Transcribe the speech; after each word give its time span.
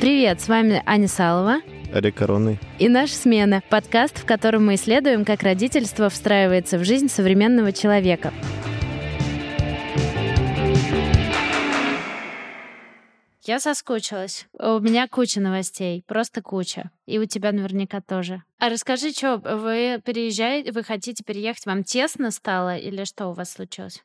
Привет, 0.00 0.40
с 0.40 0.48
вами 0.48 0.82
Аня 0.86 1.08
Салова. 1.08 1.62
Олег 1.92 2.14
Коронный. 2.14 2.58
И 2.78 2.88
наша 2.88 3.14
смена– 3.14 3.62
подкаст, 3.70 4.18
в 4.18 4.24
котором 4.24 4.66
мы 4.66 4.76
исследуем, 4.76 5.24
как 5.24 5.42
родительство 5.42 6.08
встраивается 6.08 6.78
в 6.78 6.84
жизнь 6.84 7.08
современного 7.08 7.72
человека. 7.72 8.32
Я 13.46 13.60
соскучилась. 13.60 14.48
У 14.54 14.80
меня 14.80 15.06
куча 15.06 15.40
новостей, 15.40 16.02
просто 16.08 16.42
куча. 16.42 16.90
И 17.06 17.20
у 17.20 17.26
тебя 17.26 17.52
наверняка 17.52 18.00
тоже. 18.00 18.42
А 18.58 18.68
расскажи, 18.68 19.12
что 19.12 19.36
вы 19.36 20.02
переезжаете, 20.04 20.72
вы 20.72 20.82
хотите 20.82 21.22
переехать, 21.22 21.64
вам 21.64 21.84
тесно 21.84 22.32
стало 22.32 22.76
или 22.76 23.04
что 23.04 23.28
у 23.28 23.34
вас 23.34 23.52
случилось? 23.52 24.02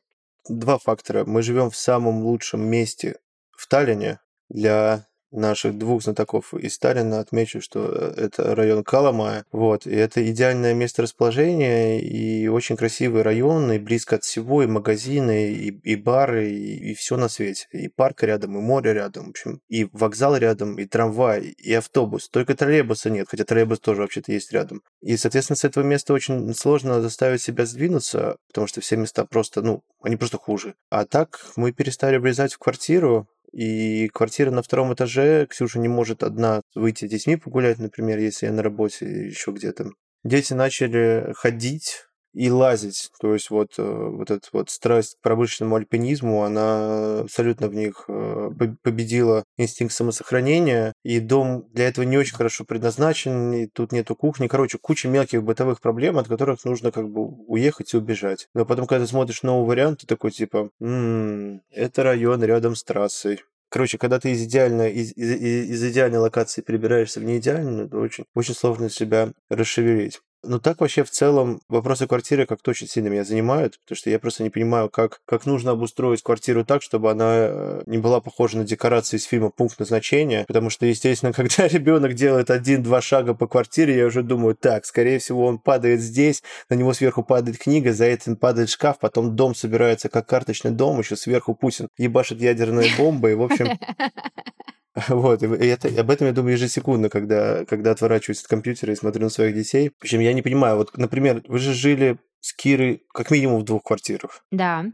Два 0.48 0.78
фактора. 0.78 1.24
Мы 1.24 1.42
живем 1.42 1.70
в 1.70 1.76
самом 1.76 2.22
лучшем 2.22 2.62
месте 2.62 3.16
в 3.50 3.66
Таллине 3.66 4.20
для 4.48 5.08
наших 5.32 5.76
двух 5.76 6.02
знатоков 6.02 6.54
из 6.54 6.74
Сталина 6.74 7.20
отмечу, 7.20 7.60
что 7.60 7.86
э, 7.86 8.14
это 8.16 8.54
район 8.54 8.84
Каламая. 8.84 9.44
Вот, 9.52 9.86
и 9.86 9.94
это 9.94 10.28
идеальное 10.30 10.74
место 10.74 11.02
расположения 11.02 12.00
и 12.00 12.48
очень 12.48 12.76
красивый 12.76 13.22
район, 13.22 13.72
и 13.72 13.78
близко 13.78 14.16
от 14.16 14.24
всего, 14.24 14.62
и 14.62 14.66
магазины, 14.66 15.52
и, 15.52 15.68
и 15.68 15.96
бары, 15.96 16.50
и, 16.50 16.90
и 16.90 16.94
все 16.94 17.16
на 17.16 17.28
свете. 17.28 17.66
И 17.72 17.88
парк 17.88 18.22
рядом, 18.22 18.56
и 18.56 18.60
море 18.60 18.92
рядом, 18.92 19.26
в 19.26 19.30
общем, 19.30 19.60
и 19.68 19.88
вокзал 19.92 20.36
рядом, 20.36 20.78
и 20.78 20.84
трамвай, 20.84 21.54
и 21.58 21.72
автобус. 21.72 22.28
Только 22.28 22.54
троллейбуса 22.54 23.10
нет, 23.10 23.26
хотя 23.28 23.44
троллейбус 23.44 23.80
тоже 23.80 24.02
вообще-то 24.02 24.32
есть 24.32 24.52
рядом. 24.52 24.82
И, 25.00 25.16
соответственно, 25.16 25.56
с 25.56 25.64
этого 25.64 25.84
места 25.84 26.12
очень 26.12 26.54
сложно 26.54 27.00
заставить 27.00 27.42
себя 27.42 27.66
сдвинуться, 27.66 28.36
потому 28.48 28.66
что 28.66 28.80
все 28.80 28.96
места 28.96 29.24
просто, 29.24 29.62
ну, 29.62 29.82
они 30.02 30.16
просто 30.16 30.38
хуже. 30.38 30.74
А 30.90 31.04
так 31.04 31.46
мы 31.56 31.72
перестали 31.72 32.16
влезать 32.18 32.54
в 32.54 32.58
квартиру, 32.58 33.28
и 33.52 34.08
квартира 34.08 34.50
на 34.50 34.62
втором 34.62 34.94
этаже, 34.94 35.46
Ксюша 35.46 35.78
не 35.78 35.88
может 35.88 36.22
одна 36.22 36.62
выйти 36.74 37.06
с 37.06 37.10
детьми 37.10 37.36
погулять, 37.36 37.78
например, 37.78 38.18
если 38.18 38.46
я 38.46 38.52
на 38.52 38.62
работе 38.62 39.06
еще 39.06 39.52
где-то. 39.52 39.90
Дети 40.24 40.52
начали 40.52 41.32
ходить 41.36 42.06
и 42.32 42.50
лазить. 42.50 43.10
То 43.20 43.34
есть 43.34 43.50
вот, 43.50 43.74
э, 43.78 43.82
вот 43.82 44.30
эта 44.30 44.46
вот 44.52 44.70
страсть 44.70 45.16
к 45.16 45.22
промышленному 45.22 45.76
альпинизму, 45.76 46.44
она 46.44 47.20
абсолютно 47.20 47.68
в 47.68 47.74
них 47.74 48.04
э, 48.08 48.50
победила 48.82 49.44
инстинкт 49.56 49.94
самосохранения, 49.94 50.92
и 51.02 51.20
дом 51.20 51.66
для 51.72 51.88
этого 51.88 52.04
не 52.04 52.18
очень 52.18 52.36
хорошо 52.36 52.64
предназначен, 52.64 53.52
и 53.52 53.66
тут 53.66 53.92
нету 53.92 54.16
кухни. 54.16 54.48
Короче, 54.48 54.78
куча 54.78 55.08
мелких 55.08 55.42
бытовых 55.42 55.80
проблем, 55.80 56.18
от 56.18 56.28
которых 56.28 56.64
нужно 56.64 56.90
как 56.92 57.08
бы 57.08 57.26
уехать 57.46 57.92
и 57.94 57.96
убежать. 57.96 58.48
Но 58.54 58.64
потом, 58.64 58.86
когда 58.86 59.04
ты 59.04 59.10
смотришь 59.10 59.42
новый 59.42 59.66
вариант, 59.66 60.00
ты 60.00 60.06
такой 60.06 60.30
типа, 60.30 60.70
м-м, 60.80 61.62
это 61.70 62.02
район 62.02 62.42
рядом 62.44 62.74
с 62.74 62.84
трассой. 62.84 63.42
Короче, 63.72 63.96
когда 63.96 64.20
ты 64.20 64.32
из 64.32 64.42
идеальной, 64.42 64.92
из, 64.92 65.12
из, 65.16 65.30
из 65.30 65.84
идеальной 65.84 66.18
локации 66.18 66.60
перебираешься 66.60 67.20
в 67.20 67.24
неидеальную, 67.24 67.88
то 67.88 67.98
очень, 68.00 68.26
очень 68.34 68.54
сложно 68.54 68.90
себя 68.90 69.32
расшевелить. 69.48 70.20
Ну 70.44 70.58
так 70.58 70.80
вообще 70.80 71.04
в 71.04 71.10
целом 71.10 71.60
вопросы 71.68 72.08
квартиры 72.08 72.46
как-то 72.46 72.72
очень 72.72 72.88
сильно 72.88 73.08
меня 73.08 73.22
занимают, 73.22 73.78
потому 73.80 73.96
что 73.96 74.10
я 74.10 74.18
просто 74.18 74.42
не 74.42 74.50
понимаю, 74.50 74.90
как, 74.90 75.20
как 75.24 75.46
нужно 75.46 75.70
обустроить 75.70 76.22
квартиру 76.22 76.64
так, 76.64 76.82
чтобы 76.82 77.12
она 77.12 77.32
э, 77.32 77.82
не 77.86 77.98
была 77.98 78.20
похожа 78.20 78.58
на 78.58 78.64
декорации 78.64 79.18
из 79.18 79.24
фильма 79.24 79.50
«Пункт 79.50 79.78
назначения», 79.78 80.44
потому 80.48 80.68
что, 80.68 80.84
естественно, 80.84 81.32
когда 81.32 81.68
ребенок 81.68 82.14
делает 82.14 82.50
один-два 82.50 83.00
шага 83.00 83.34
по 83.34 83.46
квартире, 83.46 83.96
я 83.96 84.06
уже 84.06 84.24
думаю, 84.24 84.56
так, 84.56 84.84
скорее 84.84 85.20
всего, 85.20 85.46
он 85.46 85.58
падает 85.58 86.00
здесь, 86.00 86.42
на 86.68 86.74
него 86.74 86.92
сверху 86.92 87.22
падает 87.22 87.58
книга, 87.58 87.92
за 87.92 88.06
этим 88.06 88.34
падает 88.34 88.68
шкаф, 88.68 88.98
потом 88.98 89.36
дом 89.36 89.54
собирается 89.54 90.08
как 90.08 90.26
карточный 90.26 90.72
дом, 90.72 90.98
еще 90.98 91.14
сверху 91.14 91.54
Путин 91.54 91.88
ебашит 91.98 92.40
ядерные 92.40 92.90
бомбы, 92.98 93.30
и, 93.30 93.34
в 93.34 93.42
общем, 93.42 93.78
Вот, 95.08 95.42
и 95.42 95.46
это, 95.46 95.88
об 96.00 96.10
этом 96.10 96.26
я 96.26 96.32
думаю 96.32 96.52
ежесекундно, 96.52 97.08
когда, 97.08 97.64
когда 97.64 97.92
отворачиваюсь 97.92 98.42
от 98.42 98.48
компьютера 98.48 98.92
и 98.92 98.96
смотрю 98.96 99.22
на 99.22 99.30
своих 99.30 99.54
детей. 99.54 99.90
Причем 99.98 100.20
я 100.20 100.32
не 100.32 100.42
понимаю, 100.42 100.76
вот, 100.76 100.96
например, 100.96 101.42
вы 101.48 101.58
же 101.58 101.72
жили 101.72 102.18
с 102.40 102.52
Кирой 102.54 103.04
как 103.12 103.30
минимум 103.30 103.60
в 103.60 103.64
двух 103.64 103.84
квартирах. 103.84 104.44
Да. 104.50 104.84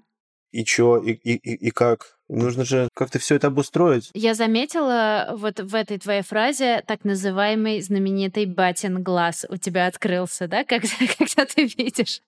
И 0.53 0.65
чё, 0.65 0.99
и, 0.99 1.13
и, 1.13 1.35
и 1.35 1.71
как? 1.71 2.18
Нужно 2.29 2.65
же 2.65 2.89
как-то 2.95 3.19
все 3.19 3.37
это 3.37 3.47
обустроить. 3.47 4.11
Я 4.15 4.35
заметила 4.35 5.35
вот 5.37 5.61
в 5.61 5.75
этой 5.75 5.99
твоей 5.99 6.23
фразе 6.23 6.83
так 6.87 7.05
называемый 7.05 7.81
знаменитый 7.81 8.47
батин 8.47 9.03
глаз 9.03 9.47
у 9.49 9.57
тебя 9.57 9.87
открылся, 9.87 10.47
да, 10.47 10.65
когда, 10.69 10.89
когда 11.19 11.47
ты 11.47 11.65
видишь 11.65 12.21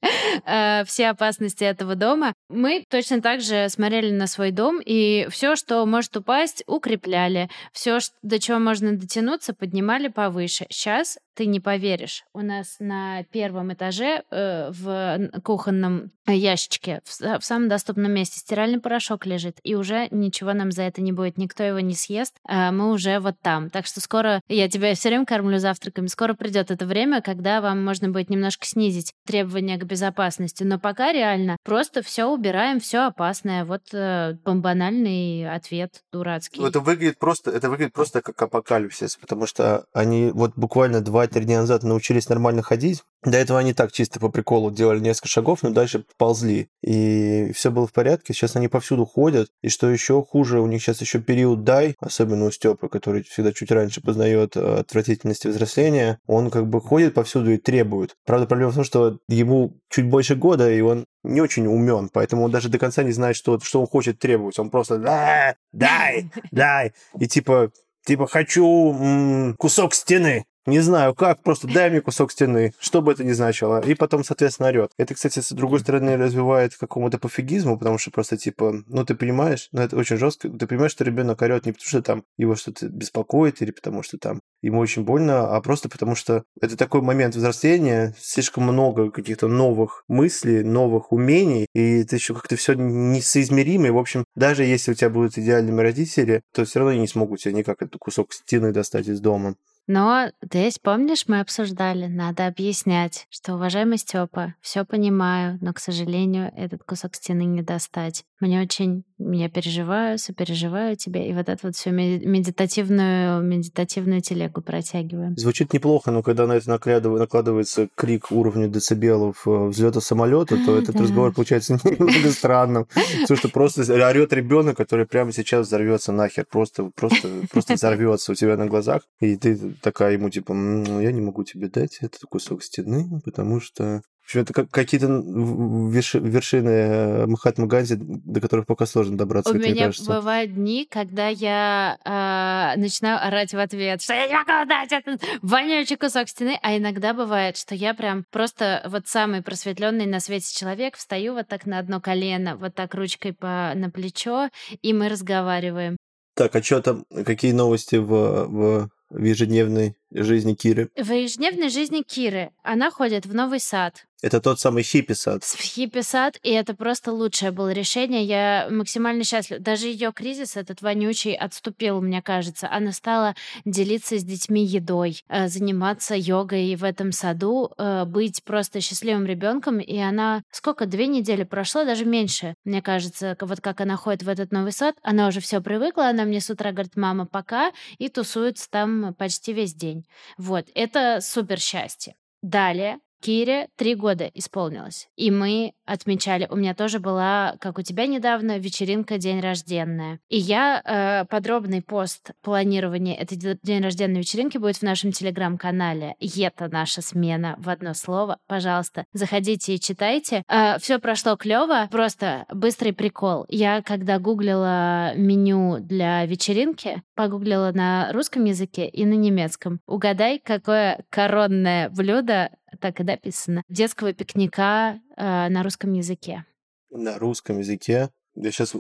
э, 0.46 0.84
все 0.84 1.08
опасности 1.08 1.64
этого 1.64 1.94
дома. 1.94 2.32
Мы 2.48 2.84
точно 2.88 3.20
так 3.20 3.40
же 3.40 3.68
смотрели 3.68 4.10
на 4.10 4.26
свой 4.26 4.50
дом, 4.50 4.80
и 4.84 5.26
все, 5.30 5.56
что 5.56 5.84
может 5.84 6.16
упасть, 6.16 6.62
укрепляли. 6.66 7.50
Все, 7.72 7.98
до 8.22 8.38
чего 8.38 8.58
можно 8.58 8.96
дотянуться, 8.96 9.52
поднимали 9.52 10.08
повыше. 10.08 10.66
Сейчас 10.70 11.18
ты 11.34 11.46
не 11.46 11.60
поверишь. 11.60 12.24
У 12.32 12.40
нас 12.40 12.76
на 12.80 13.24
первом 13.24 13.72
этаже 13.72 14.22
э, 14.30 14.70
в 14.70 15.30
кухонном 15.42 16.10
ящичке 16.26 17.00
в, 17.04 17.38
в 17.40 17.44
самом 17.44 17.68
доступном 17.68 18.12
месте 18.12 18.38
стиральный 18.38 18.80
порошок 18.80 19.26
лежит, 19.26 19.58
и 19.62 19.74
уже 19.74 20.08
ничего 20.10 20.52
нам 20.52 20.70
за 20.70 20.82
это 20.82 21.02
не 21.02 21.12
будет, 21.12 21.38
никто 21.38 21.62
его 21.62 21.80
не 21.80 21.94
съест, 21.94 22.36
а 22.46 22.70
мы 22.72 22.92
уже 22.92 23.18
вот 23.20 23.36
там. 23.40 23.70
Так 23.70 23.86
что 23.86 24.00
скоро, 24.00 24.40
я 24.48 24.68
тебя 24.68 24.94
все 24.94 25.08
время 25.08 25.26
кормлю 25.26 25.58
завтраками, 25.58 26.06
скоро 26.06 26.34
придет 26.34 26.70
это 26.70 26.86
время, 26.86 27.20
когда 27.20 27.60
вам 27.60 27.84
можно 27.84 28.08
будет 28.10 28.30
немножко 28.30 28.66
снизить 28.66 29.12
требования 29.26 29.78
к 29.78 29.84
безопасности. 29.84 30.62
Но 30.62 30.78
пока 30.78 31.12
реально 31.12 31.56
просто 31.64 32.02
все 32.02 32.26
убираем, 32.26 32.80
все 32.80 33.06
опасное. 33.06 33.64
Вот 33.64 33.92
э, 33.92 34.34
банальный 34.44 35.50
ответ 35.50 36.02
дурацкий. 36.12 36.62
Это 36.62 36.80
выглядит 36.80 37.18
просто, 37.18 37.50
это 37.50 37.70
выглядит 37.70 37.92
просто 37.92 38.20
как 38.20 38.40
апокалипсис, 38.40 39.16
потому 39.16 39.46
что 39.46 39.86
они 39.92 40.30
вот 40.32 40.52
буквально 40.56 41.00
2-3 41.26 41.44
дня 41.44 41.60
назад 41.60 41.82
научились 41.82 42.28
нормально 42.28 42.62
ходить. 42.62 43.02
До 43.22 43.36
этого 43.36 43.58
они 43.58 43.74
так 43.74 43.92
чисто 43.92 44.18
по 44.18 44.30
приколу 44.30 44.70
делали 44.70 45.00
несколько 45.00 45.28
шагов, 45.28 45.62
но 45.62 45.70
дальше 45.70 46.04
ползли. 46.16 46.68
И 46.82 47.52
все 47.54 47.70
было 47.70 47.86
в 47.86 47.92
порядке. 47.92 48.32
Сейчас 48.32 48.56
они 48.56 48.68
повсюду 48.68 49.04
ходят. 49.04 49.48
И 49.62 49.68
что 49.68 49.90
еще 49.90 50.22
хуже, 50.22 50.60
у 50.60 50.66
них 50.66 50.82
сейчас 50.82 51.00
еще 51.00 51.20
период 51.20 51.62
дай, 51.64 51.96
особенно 52.00 52.46
у 52.46 52.50
Степы, 52.50 52.88
который 52.88 53.22
всегда 53.24 53.52
чуть 53.52 53.70
раньше 53.70 54.00
познает 54.00 54.56
э, 54.56 54.78
отвратительности 54.78 55.48
взросления, 55.48 56.18
он 56.26 56.50
как 56.50 56.66
бы 56.68 56.80
ходит 56.80 57.14
повсюду 57.14 57.52
и 57.52 57.58
требует. 57.58 58.16
Правда, 58.24 58.46
проблема 58.46 58.72
в 58.72 58.76
том, 58.76 58.84
что 58.84 59.18
ему 59.28 59.78
чуть 59.90 60.06
больше 60.06 60.34
года, 60.34 60.70
и 60.70 60.80
он 60.80 61.04
не 61.22 61.40
очень 61.40 61.66
умен, 61.66 62.08
поэтому 62.12 62.44
он 62.44 62.50
даже 62.50 62.68
до 62.68 62.78
конца 62.78 63.02
не 63.02 63.12
знает, 63.12 63.36
что, 63.36 63.58
что 63.60 63.80
он 63.80 63.86
хочет 63.86 64.18
требовать. 64.18 64.58
Он 64.58 64.70
просто 64.70 64.98
дай, 64.98 65.54
дай, 65.72 66.30
дай. 66.50 66.92
И 67.18 67.26
типа, 67.26 67.70
типа 68.06 68.26
хочу 68.26 68.64
м- 68.92 69.56
кусок 69.56 69.94
стены. 69.94 70.44
Не 70.66 70.80
знаю 70.80 71.14
как, 71.14 71.42
просто 71.42 71.66
дай 71.68 71.88
мне 71.88 72.02
кусок 72.02 72.32
стены, 72.32 72.74
что 72.78 73.00
бы 73.00 73.12
это 73.12 73.24
ни 73.24 73.32
значило. 73.32 73.80
И 73.80 73.94
потом, 73.94 74.24
соответственно, 74.24 74.68
орет. 74.68 74.92
Это, 74.98 75.14
кстати, 75.14 75.40
с 75.40 75.52
другой 75.52 75.80
стороны, 75.80 76.18
развивает 76.18 76.76
какому-то 76.76 77.18
пофигизму, 77.18 77.78
потому 77.78 77.96
что 77.96 78.10
просто 78.10 78.36
типа, 78.36 78.82
ну 78.86 79.04
ты 79.06 79.14
понимаешь, 79.14 79.68
ну 79.72 79.80
это 79.80 79.96
очень 79.96 80.18
жестко, 80.18 80.50
ты 80.50 80.66
понимаешь, 80.66 80.92
что 80.92 81.04
ребенок 81.04 81.40
орет 81.40 81.64
не 81.64 81.72
потому, 81.72 81.88
что 81.88 82.02
там 82.02 82.24
его 82.36 82.56
что-то 82.56 82.88
беспокоит 82.88 83.62
или 83.62 83.70
потому 83.70 84.02
что 84.02 84.18
там 84.18 84.40
ему 84.60 84.80
очень 84.80 85.02
больно, 85.02 85.56
а 85.56 85.60
просто 85.62 85.88
потому 85.88 86.14
что 86.14 86.44
это 86.60 86.76
такой 86.76 87.00
момент 87.00 87.34
взросления, 87.34 88.14
слишком 88.18 88.64
много 88.64 89.10
каких-то 89.10 89.48
новых 89.48 90.04
мыслей, 90.08 90.62
новых 90.62 91.10
умений, 91.12 91.66
и 91.74 92.00
это 92.00 92.16
еще 92.16 92.34
как-то 92.34 92.56
все 92.56 92.74
несоизмеримо. 92.74 93.86
И, 93.86 93.90
в 93.90 93.98
общем, 93.98 94.24
даже 94.34 94.64
если 94.64 94.92
у 94.92 94.94
тебя 94.94 95.08
будут 95.08 95.38
идеальными 95.38 95.80
родители, 95.80 96.42
то 96.52 96.66
все 96.66 96.80
равно 96.80 96.92
они 96.92 97.00
не 97.00 97.08
смогут 97.08 97.40
тебе 97.40 97.54
никак 97.54 97.80
этот 97.80 97.98
кусок 97.98 98.34
стены 98.34 98.72
достать 98.72 99.08
из 99.08 99.20
дома. 99.20 99.54
Но 99.92 100.30
здесь, 100.40 100.78
помнишь, 100.78 101.24
мы 101.26 101.40
обсуждали, 101.40 102.06
надо 102.06 102.46
объяснять, 102.46 103.26
что, 103.28 103.54
уважаемый 103.54 103.98
Степа, 103.98 104.54
все 104.60 104.84
понимаю, 104.84 105.58
но, 105.60 105.72
к 105.72 105.80
сожалению, 105.80 106.52
этот 106.56 106.84
кусок 106.84 107.16
стены 107.16 107.42
не 107.42 107.62
достать. 107.62 108.24
Мне 108.38 108.62
очень, 108.62 109.02
я 109.18 109.50
переживаю, 109.50 110.16
сопереживаю 110.16 110.96
тебе, 110.96 111.28
и 111.28 111.34
вот 111.34 111.48
это 111.48 111.58
вот 111.66 111.74
всю 111.74 111.90
медитативную, 111.90 113.42
медитативную 113.42 114.20
телегу 114.20 114.62
протягиваем. 114.62 115.36
Звучит 115.36 115.72
неплохо, 115.72 116.12
но 116.12 116.22
когда 116.22 116.46
на 116.46 116.52
это 116.52 116.70
накладывается 116.70 117.88
крик 117.96 118.30
уровня 118.30 118.68
децибелов 118.68 119.42
э, 119.46 119.66
взлета 119.66 120.00
самолета, 120.00 120.56
то 120.64 120.78
этот 120.78 120.96
разговор 121.00 121.32
получается 121.34 121.74
немного 121.84 122.30
странным. 122.30 122.86
Потому 123.22 123.38
что 123.38 123.48
просто 123.48 123.82
орет 123.92 124.32
ребенок, 124.32 124.76
который 124.76 125.04
прямо 125.04 125.32
сейчас 125.32 125.66
взорвется 125.66 126.12
нахер, 126.12 126.46
просто, 126.48 126.90
просто, 126.94 127.28
просто 127.50 127.74
взорвется 127.74 128.32
у 128.32 128.34
тебя 128.36 128.56
на 128.56 128.66
глазах, 128.66 129.02
и 129.18 129.36
ты 129.36 129.58
такая 129.80 130.12
ему 130.12 130.30
типа, 130.30 130.52
я 130.52 131.12
не 131.12 131.20
могу 131.20 131.44
тебе 131.44 131.68
дать 131.68 131.98
этот 132.00 132.22
кусок 132.22 132.62
стены, 132.62 133.20
потому 133.24 133.60
что 133.60 134.02
общем, 134.30 134.40
это 134.42 134.52
как 134.52 134.70
какие-то 134.70 135.06
вершины 135.06 136.68
э, 136.68 137.26
Махатмы 137.26 137.66
Ганди, 137.66 137.94
до 137.98 138.40
которых 138.40 138.66
пока 138.66 138.86
сложно 138.86 139.16
добраться, 139.16 139.52
У 139.52 139.56
меня 139.56 139.86
кажется. 139.86 140.12
бывают 140.12 140.54
дни, 140.54 140.86
когда 140.88 141.28
я 141.28 141.98
э, 142.04 142.80
начинаю 142.80 143.24
орать 143.24 143.52
в 143.52 143.58
ответ, 143.58 144.02
что 144.02 144.14
я 144.14 144.28
не 144.28 144.34
могу 144.34 144.68
дать 144.68 144.92
этот 144.92 145.22
вонючий 145.42 145.96
кусок 145.96 146.28
стены, 146.28 146.58
а 146.62 146.76
иногда 146.76 147.12
бывает, 147.12 147.56
что 147.56 147.74
я 147.74 147.94
прям 147.94 148.24
просто 148.30 148.82
вот 148.86 149.08
самый 149.08 149.42
просветленный 149.42 150.06
на 150.06 150.20
свете 150.20 150.54
человек, 150.56 150.96
встаю 150.96 151.34
вот 151.34 151.48
так 151.48 151.66
на 151.66 151.78
одно 151.78 152.00
колено, 152.00 152.56
вот 152.56 152.74
так 152.74 152.94
ручкой 152.94 153.32
по, 153.32 153.72
на 153.74 153.90
плечо, 153.90 154.50
и 154.82 154.92
мы 154.92 155.08
разговариваем. 155.08 155.96
Так, 156.36 156.54
а 156.54 156.62
что 156.62 156.80
там, 156.80 157.04
какие 157.26 157.52
новости 157.52 157.96
в, 157.96 158.06
в 158.06 158.90
в 159.10 159.22
ежедневной 159.22 159.96
жизни 160.10 160.54
Киры? 160.54 160.90
В 160.96 161.12
ежедневной 161.12 161.68
жизни 161.68 162.02
Киры 162.02 162.52
она 162.62 162.90
ходит 162.90 163.26
в 163.26 163.34
новый 163.34 163.60
сад. 163.60 164.06
Это 164.22 164.40
тот 164.40 164.60
самый 164.60 164.82
хиппи-сад. 164.82 165.42
Хиппи-сад, 165.44 166.38
и 166.42 166.50
это 166.50 166.74
просто 166.74 167.12
лучшее 167.12 167.52
было 167.52 167.72
решение. 167.72 168.24
Я 168.24 168.68
максимально 168.70 169.24
счастлива. 169.24 169.60
Даже 169.60 169.86
ее 169.86 170.12
кризис, 170.12 170.56
этот 170.56 170.82
вонючий, 170.82 171.34
отступил, 171.34 172.00
мне 172.02 172.20
кажется. 172.20 172.68
Она 172.70 172.92
стала 172.92 173.34
делиться 173.64 174.18
с 174.18 174.24
детьми 174.24 174.64
едой, 174.64 175.22
э, 175.28 175.48
заниматься 175.48 176.14
йогой 176.14 176.74
в 176.76 176.84
этом 176.84 177.12
саду, 177.12 177.72
э, 177.78 178.04
быть 178.04 178.44
просто 178.44 178.80
счастливым 178.80 179.24
ребенком. 179.24 179.80
И 179.80 179.98
она 179.98 180.42
сколько, 180.50 180.86
две 180.86 181.06
недели 181.06 181.44
прошло, 181.44 181.84
даже 181.84 182.04
меньше, 182.04 182.54
мне 182.64 182.82
кажется, 182.82 183.36
вот 183.40 183.60
как 183.60 183.80
она 183.80 183.96
ходит 183.96 184.22
в 184.22 184.28
этот 184.28 184.52
новый 184.52 184.72
сад, 184.72 184.96
она 185.02 185.28
уже 185.28 185.40
все 185.40 185.60
привыкла, 185.60 186.08
она 186.08 186.24
мне 186.24 186.40
с 186.40 186.50
утра 186.50 186.72
говорит, 186.72 186.96
мама, 186.96 187.26
пока, 187.26 187.72
и 187.98 188.08
тусуется 188.08 188.68
там 188.70 189.14
почти 189.14 189.52
весь 189.52 189.74
день. 189.74 190.04
Вот, 190.36 190.66
это 190.74 191.20
супер 191.22 191.58
счастье. 191.58 192.14
Далее 192.42 192.98
Кире 193.20 193.68
три 193.76 193.94
года 193.94 194.30
исполнилось. 194.32 195.08
И 195.16 195.30
мы 195.30 195.74
отмечали, 195.84 196.46
у 196.50 196.56
меня 196.56 196.74
тоже 196.74 197.00
была, 197.00 197.56
как 197.60 197.78
у 197.78 197.82
тебя 197.82 198.06
недавно, 198.06 198.58
вечеринка 198.58 199.18
день 199.18 199.40
рожденная. 199.40 200.20
И 200.28 200.38
я 200.38 200.80
э, 200.84 201.24
подробный 201.26 201.82
пост 201.82 202.30
планирования 202.42 203.14
этой 203.14 203.36
день 203.36 203.82
рожденной 203.82 204.20
вечеринки 204.20 204.56
будет 204.58 204.78
в 204.78 204.82
нашем 204.82 205.12
телеграм-канале. 205.12 206.14
Это 206.20 206.68
наша 206.68 207.02
смена 207.02 207.56
в 207.58 207.68
одно 207.68 207.92
слово. 207.92 208.38
Пожалуйста, 208.46 209.04
заходите 209.12 209.74
и 209.74 209.80
читайте. 209.80 210.42
Э, 210.48 210.78
все 210.78 210.98
прошло 210.98 211.36
клево, 211.36 211.88
просто 211.90 212.46
быстрый 212.52 212.92
прикол. 212.92 213.44
Я 213.48 213.82
когда 213.82 214.18
гуглила 214.18 215.14
меню 215.16 215.78
для 215.80 216.24
вечеринки, 216.24 217.02
погуглила 217.20 217.70
на 217.70 218.10
русском 218.14 218.44
языке 218.44 218.88
и 218.88 219.04
на 219.04 219.12
немецком. 219.12 219.80
Угадай, 219.86 220.38
какое 220.42 221.04
коронное 221.10 221.90
блюдо 221.90 222.48
так 222.80 222.98
и 223.00 223.04
написано, 223.04 223.62
детского 223.68 224.14
пикника 224.14 224.98
э, 225.18 225.48
на 225.50 225.62
русском 225.62 225.92
языке. 225.92 226.46
На 226.88 227.18
русском 227.18 227.58
языке? 227.58 228.08
Я 228.36 228.50
сейчас 228.52 228.74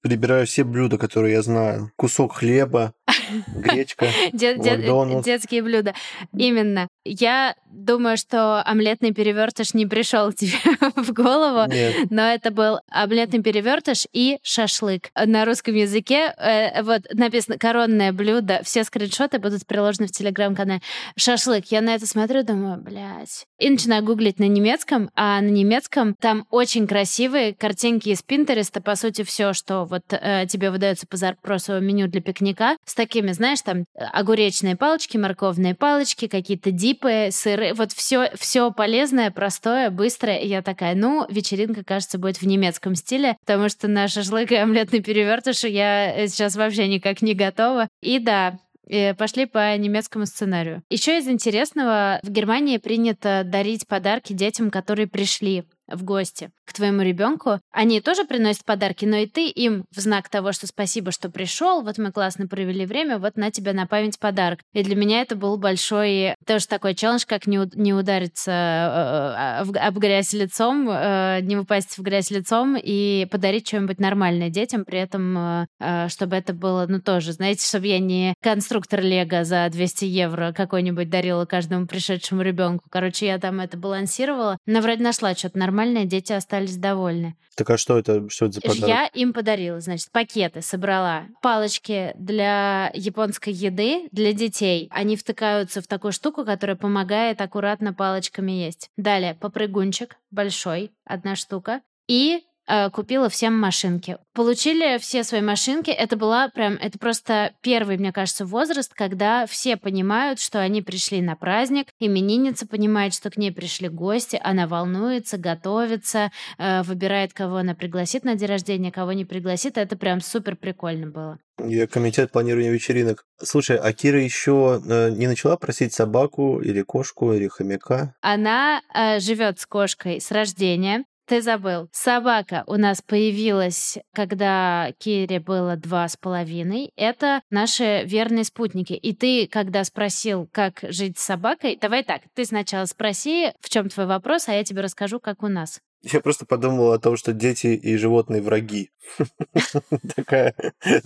прибираю 0.00 0.46
все 0.46 0.64
блюда, 0.64 0.98
которые 0.98 1.34
я 1.34 1.42
знаю. 1.42 1.90
Кусок 1.96 2.34
хлеба, 2.34 2.94
гречка, 3.54 4.08
Детские 4.32 5.62
блюда. 5.62 5.94
Именно. 6.36 6.88
Я 7.04 7.56
думаю, 7.66 8.16
что 8.16 8.62
омлетный 8.62 9.12
перевертыш 9.12 9.74
не 9.74 9.86
пришел 9.86 10.32
тебе 10.32 10.58
в 10.96 11.12
голову, 11.12 11.70
Нет. 11.70 12.10
но 12.10 12.22
это 12.22 12.50
был 12.50 12.78
омлетный 12.90 13.42
перевертыш 13.42 14.06
и 14.12 14.38
шашлык. 14.42 15.10
На 15.14 15.44
русском 15.44 15.74
языке 15.74 16.32
э, 16.36 16.82
вот 16.82 17.02
написано 17.12 17.58
коронное 17.58 18.12
блюдо. 18.12 18.60
Все 18.64 18.84
скриншоты 18.84 19.38
будут 19.38 19.66
приложены 19.66 20.06
в 20.06 20.12
телеграм-канале. 20.12 20.80
Шашлык. 21.16 21.66
Я 21.66 21.80
на 21.80 21.94
это 21.94 22.06
смотрю, 22.06 22.44
думаю, 22.44 22.80
блядь. 22.80 23.46
И 23.58 23.68
начинаю 23.68 24.04
гуглить 24.04 24.38
на 24.38 24.48
немецком, 24.48 25.10
а 25.14 25.40
на 25.40 25.48
немецком 25.48 26.14
там 26.14 26.46
очень 26.50 26.86
красивые 26.86 27.54
картинки 27.54 28.10
из 28.10 28.22
Пинтереста, 28.22 28.80
по 28.92 28.96
сути, 28.96 29.22
все, 29.24 29.54
что 29.54 29.86
вот 29.86 30.02
э, 30.10 30.44
тебе 30.46 30.70
выдается 30.70 31.06
по 31.06 31.16
запросу 31.16 31.80
меню 31.80 32.08
для 32.08 32.20
пикника, 32.20 32.76
с 32.84 32.94
такими, 32.94 33.32
знаешь, 33.32 33.62
там 33.62 33.86
огуречные 33.94 34.76
палочки, 34.76 35.16
морковные 35.16 35.74
палочки, 35.74 36.28
какие-то 36.28 36.72
дипы, 36.72 37.28
сыры, 37.30 37.72
вот 37.72 37.92
все, 37.92 38.30
все 38.34 38.70
полезное, 38.70 39.30
простое, 39.30 39.88
быстрое. 39.88 40.40
И 40.40 40.46
я 40.46 40.60
такая, 40.60 40.94
ну, 40.94 41.24
вечеринка, 41.30 41.82
кажется, 41.82 42.18
будет 42.18 42.42
в 42.42 42.46
немецком 42.46 42.94
стиле, 42.94 43.38
потому 43.46 43.70
что 43.70 43.88
на 43.88 44.08
шашлык 44.08 44.52
и 44.52 44.56
омлетный 44.56 45.00
перевертыш 45.00 45.64
я 45.64 46.14
э, 46.14 46.28
сейчас 46.28 46.54
вообще 46.56 46.86
никак 46.86 47.22
не 47.22 47.32
готова. 47.32 47.88
И 48.02 48.18
да, 48.18 48.58
э, 48.90 49.14
пошли 49.14 49.46
по 49.46 49.74
немецкому 49.78 50.26
сценарию. 50.26 50.82
Еще 50.90 51.16
из 51.16 51.28
интересного, 51.28 52.20
в 52.22 52.28
Германии 52.28 52.76
принято 52.76 53.42
дарить 53.42 53.88
подарки 53.88 54.34
детям, 54.34 54.70
которые 54.70 55.06
пришли 55.06 55.64
в 55.92 56.04
гости 56.04 56.50
к 56.64 56.72
твоему 56.72 57.02
ребенку, 57.02 57.58
они 57.70 58.00
тоже 58.00 58.24
приносят 58.24 58.64
подарки, 58.64 59.04
но 59.04 59.16
и 59.16 59.26
ты 59.26 59.48
им 59.48 59.84
в 59.94 60.00
знак 60.00 60.28
того, 60.28 60.52
что 60.52 60.66
спасибо, 60.66 61.12
что 61.12 61.30
пришел, 61.30 61.82
вот 61.82 61.98
мы 61.98 62.12
классно 62.12 62.46
провели 62.46 62.86
время, 62.86 63.18
вот 63.18 63.36
на 63.36 63.50
тебя 63.50 63.72
на 63.72 63.86
память 63.86 64.18
подарок. 64.18 64.60
И 64.72 64.82
для 64.82 64.96
меня 64.96 65.20
это 65.20 65.36
был 65.36 65.56
большой 65.58 66.34
тоже 66.46 66.66
такой 66.68 66.94
челлендж, 66.94 67.24
как 67.26 67.46
не, 67.46 67.60
не 67.74 67.92
удариться 67.92 68.52
э, 68.52 69.64
в, 69.64 69.76
об 69.76 69.98
грязь 69.98 70.32
лицом, 70.32 70.88
э, 70.88 71.40
не 71.42 71.56
упасть 71.56 71.98
в 71.98 72.02
грязь 72.02 72.30
лицом 72.30 72.76
и 72.80 73.26
подарить 73.30 73.68
что-нибудь 73.68 73.98
нормальное 73.98 74.48
детям, 74.48 74.84
при 74.84 74.98
этом, 74.98 75.66
э, 75.78 76.08
чтобы 76.08 76.36
это 76.36 76.54
было, 76.54 76.86
ну 76.88 77.00
тоже, 77.00 77.32
знаете, 77.32 77.66
чтобы 77.66 77.86
я 77.88 77.98
не 77.98 78.34
конструктор 78.42 79.02
Лего 79.02 79.44
за 79.44 79.68
200 79.70 80.04
евро 80.04 80.52
какой-нибудь 80.52 81.10
дарила 81.10 81.44
каждому 81.44 81.86
пришедшему 81.86 82.42
ребенку. 82.42 82.84
Короче, 82.90 83.26
я 83.26 83.38
там 83.38 83.60
это 83.60 83.76
балансировала, 83.76 84.58
но 84.66 84.80
вроде 84.80 85.02
нашла 85.02 85.34
что-то 85.34 85.58
нормальное 85.58 85.81
нормальное, 85.82 86.04
дети 86.04 86.32
остались 86.32 86.76
довольны. 86.76 87.36
Так 87.56 87.70
а 87.70 87.76
что 87.76 87.98
это, 87.98 88.28
что 88.30 88.46
это 88.46 88.54
за 88.54 88.60
подарок? 88.62 88.88
Я 88.88 89.06
им 89.06 89.32
подарила, 89.32 89.80
значит, 89.80 90.10
пакеты 90.10 90.62
собрала. 90.62 91.24
Палочки 91.42 92.12
для 92.14 92.90
японской 92.94 93.52
еды 93.52 94.08
для 94.10 94.32
детей. 94.32 94.88
Они 94.90 95.16
втыкаются 95.16 95.82
в 95.82 95.86
такую 95.86 96.12
штуку, 96.12 96.44
которая 96.44 96.76
помогает 96.76 97.40
аккуратно 97.40 97.92
палочками 97.92 98.52
есть. 98.52 98.88
Далее 98.96 99.34
попрыгунчик 99.34 100.16
большой, 100.30 100.92
одна 101.04 101.36
штука. 101.36 101.82
И 102.08 102.42
Э, 102.72 102.88
купила 102.88 103.28
всем 103.28 103.58
машинки. 103.58 104.16
Получили 104.32 104.96
все 104.96 105.24
свои 105.24 105.42
машинки. 105.42 105.90
Это 105.90 106.16
была 106.16 106.48
прям, 106.48 106.78
это 106.80 106.98
просто 106.98 107.52
первый, 107.60 107.98
мне 107.98 108.12
кажется, 108.12 108.46
возраст, 108.46 108.94
когда 108.94 109.44
все 109.44 109.76
понимают, 109.76 110.40
что 110.40 110.58
они 110.58 110.80
пришли 110.80 111.20
на 111.20 111.36
праздник, 111.36 111.88
именинница 112.00 112.66
понимает, 112.66 113.12
что 113.12 113.28
к 113.28 113.36
ней 113.36 113.52
пришли 113.52 113.90
гости, 113.90 114.40
она 114.42 114.66
волнуется, 114.66 115.36
готовится, 115.36 116.32
э, 116.56 116.82
выбирает, 116.84 117.34
кого 117.34 117.56
она 117.56 117.74
пригласит 117.74 118.24
на 118.24 118.36
день 118.36 118.48
рождения, 118.48 118.90
кого 118.90 119.12
не 119.12 119.26
пригласит. 119.26 119.76
Это 119.76 119.94
прям 119.98 120.22
супер 120.22 120.56
прикольно 120.56 121.08
было. 121.08 121.38
Я 121.62 121.86
комитет 121.86 122.32
планирования 122.32 122.70
вечеринок. 122.70 123.26
Слушай, 123.38 123.76
а 123.76 123.92
Кира 123.92 124.22
еще 124.22 124.80
э, 124.82 125.10
не 125.10 125.26
начала 125.26 125.58
просить 125.58 125.92
собаку 125.92 126.58
или 126.62 126.80
кошку 126.80 127.34
или 127.34 127.48
хомяка? 127.48 128.14
Она 128.22 128.80
э, 128.94 129.20
живет 129.20 129.60
с 129.60 129.66
кошкой 129.66 130.22
с 130.22 130.30
рождения. 130.30 131.04
Ты 131.32 131.40
забыл. 131.40 131.88
Собака 131.92 132.62
у 132.66 132.74
нас 132.74 133.00
появилась, 133.00 133.96
когда 134.12 134.92
Кире 134.98 135.40
было 135.40 135.76
два 135.76 136.06
с 136.06 136.14
половиной. 136.14 136.92
Это 136.94 137.40
наши 137.48 138.02
верные 138.04 138.44
спутники. 138.44 138.92
И 138.92 139.14
ты, 139.14 139.46
когда 139.46 139.82
спросил, 139.84 140.46
как 140.52 140.80
жить 140.82 141.18
с 141.18 141.24
собакой, 141.24 141.78
давай 141.80 142.04
так, 142.04 142.20
ты 142.34 142.44
сначала 142.44 142.84
спроси, 142.84 143.52
в 143.60 143.70
чем 143.70 143.88
твой 143.88 144.04
вопрос, 144.04 144.46
а 144.46 144.52
я 144.52 144.62
тебе 144.62 144.82
расскажу, 144.82 145.20
как 145.20 145.42
у 145.42 145.48
нас. 145.48 145.80
Я 146.02 146.20
просто 146.20 146.44
подумал 146.44 146.92
о 146.92 146.98
том, 146.98 147.16
что 147.16 147.32
дети 147.32 147.68
и 147.68 147.96
животные 147.96 148.42
враги. 148.42 148.90
такая, 150.16 150.54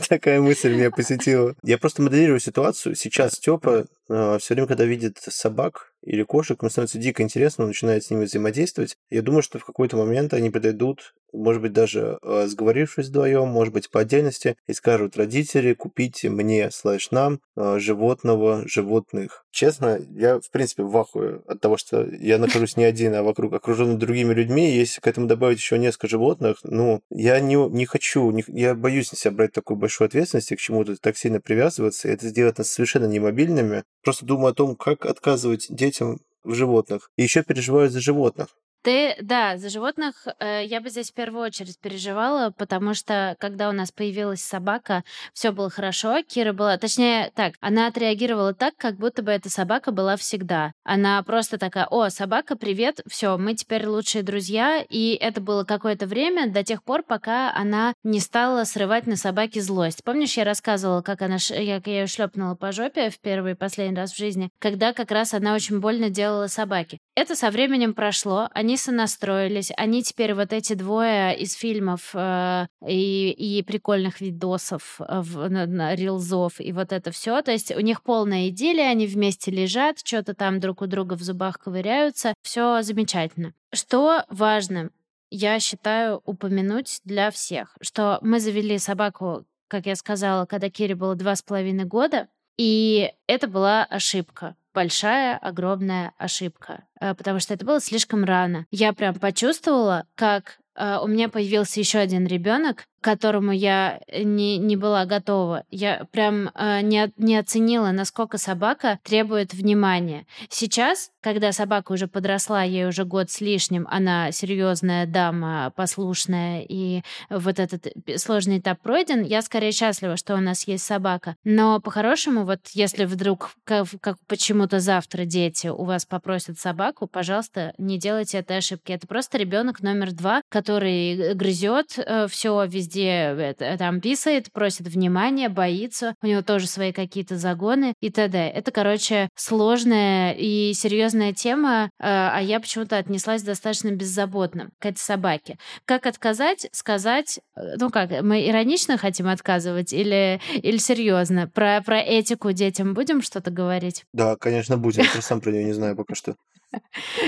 такая 0.09 0.41
мысль 0.41 0.75
меня 0.75 0.91
посетила. 0.91 1.55
Я 1.63 1.79
просто 1.79 2.03
моделирую 2.03 2.41
ситуацию. 2.41 2.95
Сейчас 2.95 3.35
Степа 3.35 3.87
э, 4.09 4.39
все 4.41 4.55
время, 4.55 4.69
когда 4.69 4.85
видит 4.85 5.19
собак 5.19 5.93
или 6.03 6.23
кошек, 6.23 6.61
ему 6.63 6.71
становится 6.71 6.99
дико 6.99 7.23
интересно, 7.23 7.65
он 7.65 7.71
начинает 7.71 8.05
с 8.05 8.11
ними 8.11 8.25
взаимодействовать. 8.25 8.97
Я 9.11 9.23
думаю, 9.23 9.43
что 9.43 9.59
в 9.59 9.65
какой-то 9.65 9.97
момент 9.97 10.35
они 10.35 10.51
подойдут, 10.51 11.15
может 11.33 11.61
быть, 11.61 11.73
даже 11.73 12.19
э, 12.23 12.47
сговорившись 12.47 13.09
вдвоем, 13.09 13.49
может 13.49 13.75
быть, 13.75 13.91
по 13.91 14.01
отдельности, 14.01 14.57
и 14.69 14.73
скажут, 14.73 15.17
родители, 15.17 15.75
купите 15.75 16.31
мне, 16.31 16.71
слэш 16.71 17.11
нам, 17.11 17.41
э, 17.57 17.79
животного, 17.79 18.63
животных. 18.67 19.45
Честно, 19.51 19.99
я, 20.11 20.39
в 20.39 20.51
принципе, 20.51 20.85
в 20.85 20.97
ахуе 20.97 21.41
от 21.47 21.61
того, 21.61 21.77
что 21.77 22.07
я 22.07 22.39
нахожусь 22.39 22.77
не 22.77 22.85
один, 22.85 23.15
а 23.15 23.23
вокруг 23.23 23.55
окруженный 23.55 23.97
другими 23.97 24.33
людьми. 24.33 24.71
Если 24.71 25.01
к 25.01 25.07
этому 25.07 25.27
добавить 25.27 25.59
еще 25.59 25.79
несколько 25.79 26.09
животных, 26.09 26.59
ну, 26.63 27.01
я 27.11 27.41
не, 27.41 27.57
не 27.71 27.86
хочу, 27.87 28.31
не, 28.31 28.45
я 28.49 28.75
боюсь 28.75 29.11
на 29.13 29.19
себя 29.19 29.33
брать 29.33 29.53
такую 29.53 29.79
большую 29.79 30.07
ответственность 30.07 30.53
и 30.53 30.57
к 30.57 30.61
чему-то 30.61 30.97
так 30.97 31.17
сильно 31.17 31.41
привязываться, 31.41 32.09
это 32.09 32.29
сделать 32.29 32.59
нас 32.59 32.71
совершенно 32.71 33.07
немобильными. 33.07 33.85
Просто 34.03 34.27
думаю 34.27 34.49
о 34.49 34.55
том, 34.55 34.77
как 34.77 35.07
отказывать 35.07 35.67
детям 35.71 36.21
в 36.45 36.55
животных. 36.55 37.11
И 37.17 37.23
еще 37.23 37.43
переживаю 37.43 37.91
за 37.91 38.01
животных. 38.01 38.49
Ты, 38.87 39.17
да, 39.21 39.57
за 39.57 39.69
животных 39.69 40.29
э, 40.39 40.65
я 40.65 40.81
бы 40.81 40.91
здесь 40.91 41.11
в 41.11 41.15
первую 41.15 41.43
очередь 41.43 41.77
переживала, 41.81 42.53
потому 42.57 42.95
что 42.95 43.35
когда 43.41 43.69
у 43.69 43.73
нас 43.73 43.91
появилась 43.91 44.41
собака, 44.41 45.03
все 45.33 45.51
было 45.51 45.69
хорошо. 45.71 46.23
Кира 46.23 46.53
была, 46.53 46.79
точнее, 46.79 47.33
так, 47.35 47.55
она 47.61 47.89
отреагировала 47.89 48.55
так, 48.55 48.77
как 48.77 48.95
будто 48.97 49.25
бы 49.25 49.33
эта 49.33 49.51
собака 49.51 49.91
была 49.91 50.17
всегда. 50.17 50.71
Она 50.85 51.21
просто 51.25 51.59
такая: 51.59 51.87
"О, 51.87 52.11
собака, 52.11 52.55
привет, 52.55 53.01
все, 53.09 53.37
мы 53.37 53.55
теперь 53.55 53.89
лучшие 53.89 54.23
друзья". 54.23 54.85
И 54.89 55.19
это 55.21 55.41
было 55.41 55.65
какое-то 55.65 56.07
время 56.07 56.49
до 56.49 56.63
тех 56.63 56.85
пор, 56.85 57.03
пока 57.03 57.53
она 57.57 57.93
не 58.05 58.21
стала 58.21 58.63
срывать 58.63 59.09
на 59.09 59.17
собаке 59.17 59.63
злость. 59.63 60.05
Помнишь, 60.05 60.37
я 60.37 60.45
рассказывала, 60.45 61.03
как 61.03 61.23
она, 61.23 61.39
я, 61.51 61.59
я 61.61 61.83
ее 61.85 62.07
шлепнула 62.07 62.55
по 62.55 62.71
жопе 62.71 63.11
в 63.11 63.19
первый 63.19 63.55
и 63.55 63.57
последний 63.57 63.97
раз 63.97 64.13
в 64.13 64.17
жизни, 64.17 64.49
когда 64.61 64.93
как 64.93 65.11
раз 65.11 65.35
она 65.35 65.57
очень 65.57 65.81
больно 65.81 66.09
делала 66.09 66.47
собаке. 66.47 66.99
Это 67.17 67.35
со 67.35 67.51
временем 67.51 67.93
прошло, 67.93 68.49
они 68.53 68.76
сонастроились, 68.77 69.73
они 69.77 70.03
теперь 70.03 70.35
вот 70.35 70.53
эти 70.53 70.75
двое 70.75 71.37
из 71.39 71.55
фильмов 71.55 72.11
э, 72.15 72.67
и, 72.87 73.31
и 73.31 73.63
прикольных 73.63 74.21
видосов, 74.21 75.01
э, 75.01 75.21
в, 75.21 75.49
на, 75.49 75.67
на, 75.67 75.95
рилзов 75.95 76.61
и 76.61 76.73
вот 76.73 76.93
это 76.93 77.11
все, 77.11 77.43
то 77.43 77.53
есть 77.53 77.75
у 77.75 77.81
них 77.81 78.03
полная 78.03 78.49
идиллия, 78.49 78.91
они 78.91 79.07
вместе 79.07 79.51
лежат, 79.51 79.99
что-то 79.99 80.35
там 80.35 80.61
друг 80.61 80.83
у 80.83 80.87
друга 80.87 81.15
в 81.15 81.23
зубах 81.23 81.59
ковыряются, 81.59 82.35
все 82.43 82.83
замечательно. 82.83 83.55
Что 83.73 84.25
важно, 84.29 84.91
я 85.31 85.59
считаю 85.61 86.23
упомянуть 86.25 87.01
для 87.05 87.31
всех, 87.31 87.77
что 87.81 88.19
мы 88.23 88.41
завели 88.41 88.79
собаку, 88.79 89.45
как 89.69 89.87
я 89.87 89.97
сказала, 89.97 90.47
когда 90.47 90.71
Кире 90.71 90.95
было 90.95 91.15
два 91.15 91.35
с 91.35 91.43
половиной 91.43 91.85
года, 91.85 92.29
и 92.57 93.13
это 93.27 93.49
была 93.49 93.85
ошибка 93.85 94.57
большая, 94.77 95.39
огромная 95.39 96.13
ошибка, 96.19 96.85
э, 97.01 97.15
потому 97.15 97.41
что 97.41 97.55
это 97.55 97.65
было 97.65 97.81
слишком 97.81 98.25
рано. 98.25 98.67
Я 98.71 98.93
прям 98.93 99.15
почувствовала, 99.15 100.05
как 100.15 100.59
э, 100.75 100.99
у 101.03 101.07
меня 101.07 101.31
появился 101.31 101.81
еще 101.81 101.99
один 101.99 102.27
ребенок, 102.27 102.85
которому 103.01 103.53
я 103.53 104.01
э, 104.09 104.23
не, 104.23 104.59
не 104.59 104.77
была 104.77 105.07
готова. 105.07 105.65
Я 105.71 106.07
прям 106.11 106.51
э, 106.55 106.81
не, 106.83 107.13
не 107.17 107.37
оценила, 107.37 107.91
насколько 107.93 108.39
собака 108.39 108.99
требует 109.05 109.55
внимания. 109.55 110.27
Сейчас, 110.49 111.11
когда 111.21 111.53
собака 111.53 111.93
уже 111.93 112.09
подросла, 112.09 112.63
ей 112.63 112.87
уже 112.87 113.05
год 113.05 113.31
с 113.31 113.41
лишним, 113.41 113.87
она 113.91 114.33
серьезная 114.33 115.07
дама, 115.07 115.73
послушная, 115.77 116.65
и 116.69 117.03
вот 117.31 117.59
этот 117.59 117.87
сложный 118.17 118.59
этап 118.59 118.81
пройден, 118.81 119.23
я 119.23 119.43
скорее 119.43 119.73
счастлива, 119.73 120.17
что 120.17 120.35
у 120.35 120.41
нас 120.41 120.67
есть 120.67 120.85
собака. 120.85 121.37
Но 121.45 121.81
по-хорошему, 121.81 122.45
вот 122.45 122.61
если 122.73 123.05
вдруг, 123.05 123.53
как, 123.65 123.87
как 124.01 124.19
почему-то 124.27 124.81
завтра 124.81 125.25
дети 125.25 125.69
у 125.69 125.85
вас 125.85 126.05
попросят 126.05 126.59
собаку, 126.59 127.07
пожалуйста, 127.07 127.73
не 127.79 127.99
делайте 127.99 128.39
этой 128.39 128.59
ошибки. 128.59 128.93
Это 128.93 129.07
просто 129.07 129.39
ребенок 129.39 129.81
номер 129.81 130.13
два, 130.13 130.43
который 130.49 131.35
грызет 131.35 131.99
э, 131.99 132.27
все 132.29 132.65
везде 132.67 132.86
везде 132.87 133.35
это, 133.39 133.77
там 133.79 134.01
писает, 134.01 134.53
просит 134.53 134.87
внимания, 134.89 135.49
боится, 135.49 136.15
у 136.23 136.27
него 136.27 136.43
тоже 136.43 136.67
свои 136.67 136.93
какие-то 136.93 137.37
загоны 137.37 137.95
и 138.01 138.11
т.д. 138.11 138.39
Это, 138.39 138.71
короче, 138.71 139.29
сложная 139.35 140.33
и 140.33 140.73
серьезная 140.75 141.33
тема, 141.33 141.91
а, 142.01 142.37
а 142.37 142.41
я 142.41 142.61
почему-то 142.61 142.97
отнеслась 142.97 143.43
достаточно 143.43 143.91
беззаботно 143.91 144.71
к 144.79 144.87
этой 144.87 144.99
собаке. 144.99 145.59
Как 145.85 146.07
отказать? 146.07 146.69
Сказать, 146.73 147.41
э, 147.57 147.77
ну 147.79 147.91
как, 147.91 148.11
мы 148.23 148.49
иронично 148.49 148.97
хотим 148.99 149.29
отказывать 149.29 149.93
или, 149.93 150.41
или 150.53 150.77
серьезно? 150.77 151.49
Про, 151.49 151.83
про 151.85 151.99
этику 151.99 152.53
детям 152.53 152.95
будем 152.95 153.23
что-то 153.23 153.51
говорить? 153.51 154.05
Да, 154.13 154.37
конечно, 154.37 154.77
будем. 154.77 155.05
Я 155.15 155.23
сам 155.23 155.41
про 155.41 155.51
нее 155.51 155.65
не 155.65 155.73
знаю 155.73 155.97
пока 155.97 156.15
что. 156.15 156.37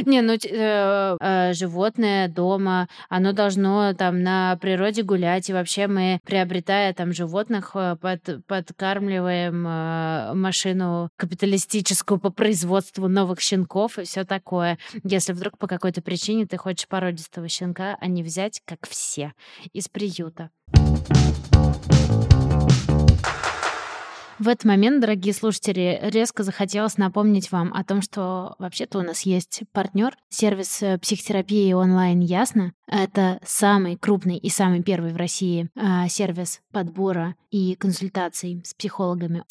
Не, 0.04 0.22
ну 0.22 0.34
э, 0.34 1.16
э, 1.20 1.52
животное 1.54 2.28
дома, 2.28 2.88
оно 3.08 3.32
должно 3.32 3.92
там 3.94 4.22
на 4.22 4.56
природе 4.56 5.02
гулять, 5.02 5.48
и 5.48 5.52
вообще 5.52 5.86
мы, 5.86 6.20
приобретая 6.24 6.92
там 6.94 7.12
животных, 7.12 7.72
э, 7.74 7.96
под, 8.00 8.44
подкармливаем 8.46 9.62
машину 10.38 11.10
капиталистическую 11.16 12.18
по 12.18 12.30
производству 12.30 13.08
новых 13.08 13.40
щенков 13.40 13.98
и 13.98 14.04
все 14.04 14.24
такое. 14.24 14.78
Если 15.04 15.32
вдруг 15.32 15.58
по 15.58 15.66
какой-то 15.66 16.02
причине 16.02 16.46
ты 16.46 16.56
хочешь 16.56 16.88
породистого 16.88 17.48
щенка, 17.48 17.96
а 18.00 18.06
не 18.06 18.22
взять, 18.22 18.62
как 18.64 18.88
все, 18.88 19.32
из 19.72 19.88
приюта. 19.88 20.50
В 24.38 24.46
этот 24.46 24.66
момент, 24.66 25.00
дорогие 25.00 25.34
слушатели, 25.34 25.98
резко 26.00 26.44
захотелось 26.44 26.96
напомнить 26.96 27.50
вам 27.50 27.74
о 27.74 27.82
том, 27.82 28.00
что 28.02 28.54
вообще-то 28.60 29.00
у 29.00 29.02
нас 29.02 29.22
есть 29.22 29.62
партнер, 29.72 30.14
сервис 30.28 30.80
э, 30.80 30.96
психотерапии 30.98 31.72
онлайн 31.72 32.20
«Ясно». 32.20 32.72
Это 32.86 33.40
самый 33.44 33.96
крупный 33.96 34.36
и 34.36 34.48
самый 34.48 34.80
первый 34.84 35.12
в 35.12 35.16
России 35.16 35.68
э, 35.74 36.08
сервис 36.08 36.60
подбора 36.70 37.34
и 37.50 37.74
консультаций 37.74 38.62
с 38.64 38.74
психологами. 38.74 39.42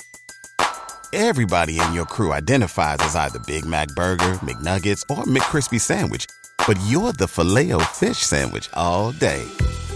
Everybody 1.13 1.79
in 1.79 1.93
your 1.93 2.05
crew 2.05 2.31
identifies 2.31 2.99
as 3.01 3.15
either 3.15 3.39
Big 3.45 3.65
Mac 3.65 3.89
Burger, 3.95 4.39
McNuggets, 4.41 5.03
or 5.09 5.23
McCrispy 5.25 5.79
Sandwich. 5.79 6.27
But 6.65 6.77
you're 6.87 7.11
the 7.11 7.27
filet 7.27 7.73
fish 7.93 8.19
Sandwich 8.19 8.69
all 8.73 9.11
day. 9.11 9.43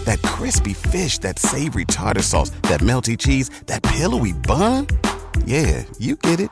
That 0.05 0.21
crispy 0.21 0.73
fish, 0.73 1.17
that 1.19 1.39
savory 1.39 1.85
tartar 1.85 2.21
sauce, 2.21 2.51
that 2.69 2.81
melty 2.81 3.17
cheese, 3.17 3.49
that 3.65 3.81
pillowy 3.83 4.33
bun. 4.33 4.87
Yeah, 5.45 5.83
you 5.97 6.15
get 6.17 6.39
it 6.39 6.51